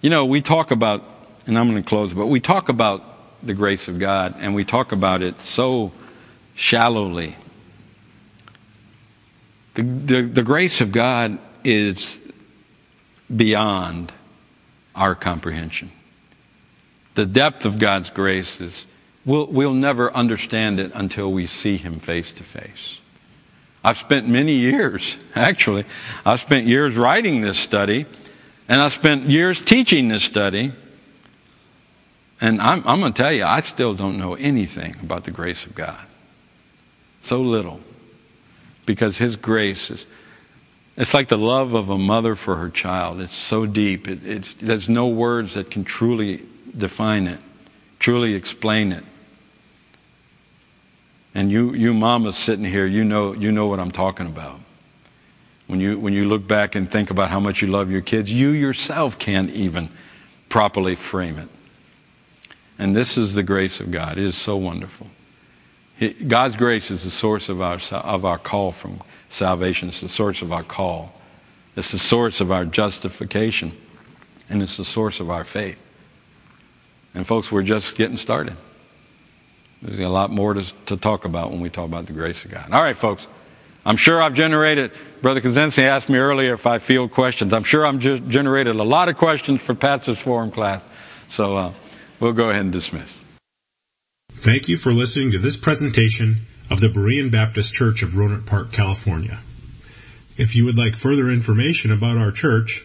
You 0.00 0.10
know, 0.10 0.24
we 0.24 0.40
talk 0.40 0.72
about, 0.72 1.04
and 1.46 1.56
I'm 1.56 1.70
going 1.70 1.80
to 1.80 1.88
close, 1.88 2.12
but 2.12 2.26
we 2.26 2.40
talk 2.40 2.68
about 2.68 3.04
the 3.40 3.54
grace 3.54 3.86
of 3.86 4.00
God, 4.00 4.34
and 4.38 4.52
we 4.52 4.64
talk 4.64 4.90
about 4.90 5.22
it 5.22 5.40
so 5.40 5.92
shallowly. 6.56 7.36
The, 9.74 9.82
the, 9.82 10.22
the 10.22 10.42
grace 10.42 10.80
of 10.80 10.90
God 10.90 11.38
is 11.62 12.20
beyond 13.34 14.12
our 14.96 15.14
comprehension. 15.14 15.92
The 17.14 17.26
depth 17.26 17.64
of 17.64 17.78
God's 17.78 18.10
grace 18.10 18.60
is, 18.60 18.86
we'll, 19.24 19.46
we'll 19.46 19.74
never 19.74 20.12
understand 20.14 20.78
it 20.80 20.92
until 20.94 21.32
we 21.32 21.46
see 21.46 21.76
Him 21.76 21.98
face 21.98 22.32
to 22.32 22.44
face. 22.44 22.98
I've 23.82 23.96
spent 23.96 24.28
many 24.28 24.52
years, 24.52 25.16
actually, 25.34 25.84
I've 26.24 26.40
spent 26.40 26.66
years 26.66 26.96
writing 26.96 27.40
this 27.40 27.58
study, 27.58 28.06
and 28.68 28.80
I've 28.80 28.92
spent 28.92 29.24
years 29.24 29.60
teaching 29.60 30.08
this 30.08 30.22
study, 30.22 30.72
and 32.40 32.60
I'm, 32.60 32.86
I'm 32.86 33.00
going 33.00 33.12
to 33.12 33.22
tell 33.22 33.32
you, 33.32 33.44
I 33.44 33.60
still 33.60 33.94
don't 33.94 34.18
know 34.18 34.34
anything 34.34 34.96
about 35.02 35.24
the 35.24 35.30
grace 35.30 35.66
of 35.66 35.74
God. 35.74 36.00
So 37.22 37.42
little. 37.42 37.80
Because 38.86 39.18
His 39.18 39.36
grace 39.36 39.90
is, 39.90 40.06
it's 40.96 41.12
like 41.12 41.28
the 41.28 41.38
love 41.38 41.74
of 41.74 41.90
a 41.90 41.98
mother 41.98 42.34
for 42.34 42.56
her 42.56 42.70
child. 42.70 43.20
It's 43.20 43.34
so 43.34 43.66
deep. 43.66 44.08
It, 44.08 44.26
it's, 44.26 44.54
there's 44.54 44.88
no 44.88 45.08
words 45.08 45.54
that 45.54 45.70
can 45.70 45.84
truly 45.84 46.42
define 46.76 47.26
it, 47.26 47.38
truly 47.98 48.34
explain 48.34 48.92
it. 48.92 49.04
And 51.34 51.50
you, 51.50 51.74
you 51.74 51.94
mamas 51.94 52.36
sitting 52.36 52.64
here, 52.64 52.86
you 52.86 53.04
know, 53.04 53.34
you 53.34 53.52
know 53.52 53.66
what 53.66 53.78
I'm 53.78 53.92
talking 53.92 54.26
about. 54.26 54.60
When 55.68 55.78
you, 55.78 55.98
when 55.98 56.12
you 56.12 56.24
look 56.24 56.48
back 56.48 56.74
and 56.74 56.90
think 56.90 57.10
about 57.10 57.30
how 57.30 57.38
much 57.38 57.62
you 57.62 57.68
love 57.68 57.90
your 57.90 58.00
kids, 58.00 58.32
you 58.32 58.48
yourself 58.48 59.18
can't 59.18 59.50
even 59.50 59.88
properly 60.48 60.96
frame 60.96 61.38
it. 61.38 61.48
And 62.78 62.96
this 62.96 63.16
is 63.16 63.34
the 63.34 63.44
grace 63.44 63.78
of 63.78 63.92
God. 63.92 64.18
It 64.18 64.24
is 64.24 64.36
so 64.36 64.56
wonderful. 64.56 65.06
God's 66.26 66.56
grace 66.56 66.90
is 66.90 67.04
the 67.04 67.10
source 67.10 67.48
of 67.48 67.60
our, 67.60 67.78
of 67.92 68.24
our 68.24 68.38
call 68.38 68.72
from 68.72 69.00
salvation. 69.28 69.90
It's 69.90 70.00
the 70.00 70.08
source 70.08 70.42
of 70.42 70.50
our 70.50 70.62
call. 70.62 71.14
It's 71.76 71.92
the 71.92 71.98
source 71.98 72.40
of 72.40 72.50
our 72.50 72.64
justification. 72.64 73.72
And 74.48 74.62
it's 74.62 74.76
the 74.76 74.84
source 74.84 75.20
of 75.20 75.30
our 75.30 75.44
faith. 75.44 75.78
And 77.14 77.26
folks, 77.26 77.50
we're 77.50 77.62
just 77.62 77.96
getting 77.96 78.16
started. 78.16 78.56
There's 79.82 79.98
a 79.98 80.08
lot 80.08 80.30
more 80.30 80.54
to, 80.54 80.74
to 80.86 80.96
talk 80.96 81.24
about 81.24 81.50
when 81.50 81.60
we 81.60 81.70
talk 81.70 81.86
about 81.86 82.06
the 82.06 82.12
grace 82.12 82.44
of 82.44 82.50
God. 82.50 82.70
All 82.72 82.82
right, 82.82 82.96
folks. 82.96 83.26
I'm 83.84 83.96
sure 83.96 84.20
I've 84.20 84.34
generated, 84.34 84.92
Brother 85.22 85.40
Kaczynski 85.40 85.82
asked 85.82 86.10
me 86.10 86.18
earlier 86.18 86.52
if 86.52 86.66
I 86.66 86.78
field 86.78 87.12
questions. 87.12 87.54
I'm 87.54 87.64
sure 87.64 87.86
I've 87.86 87.98
generated 87.98 88.76
a 88.76 88.84
lot 88.84 89.08
of 89.08 89.16
questions 89.16 89.62
for 89.62 89.74
Pastor's 89.74 90.18
Forum 90.18 90.50
class. 90.50 90.84
So, 91.30 91.56
uh, 91.56 91.72
We'll 92.20 92.34
go 92.34 92.50
ahead 92.50 92.60
and 92.60 92.72
dismiss. 92.72 93.24
Thank 94.32 94.68
you 94.68 94.76
for 94.76 94.92
listening 94.92 95.32
to 95.32 95.38
this 95.38 95.56
presentation 95.56 96.46
of 96.70 96.78
the 96.78 96.88
Berean 96.88 97.32
Baptist 97.32 97.72
Church 97.72 98.02
of 98.02 98.10
Rohnert 98.10 98.46
Park, 98.46 98.72
California. 98.72 99.40
If 100.36 100.54
you 100.54 100.66
would 100.66 100.76
like 100.76 100.96
further 100.96 101.30
information 101.30 101.92
about 101.92 102.18
our 102.18 102.30
church, 102.30 102.84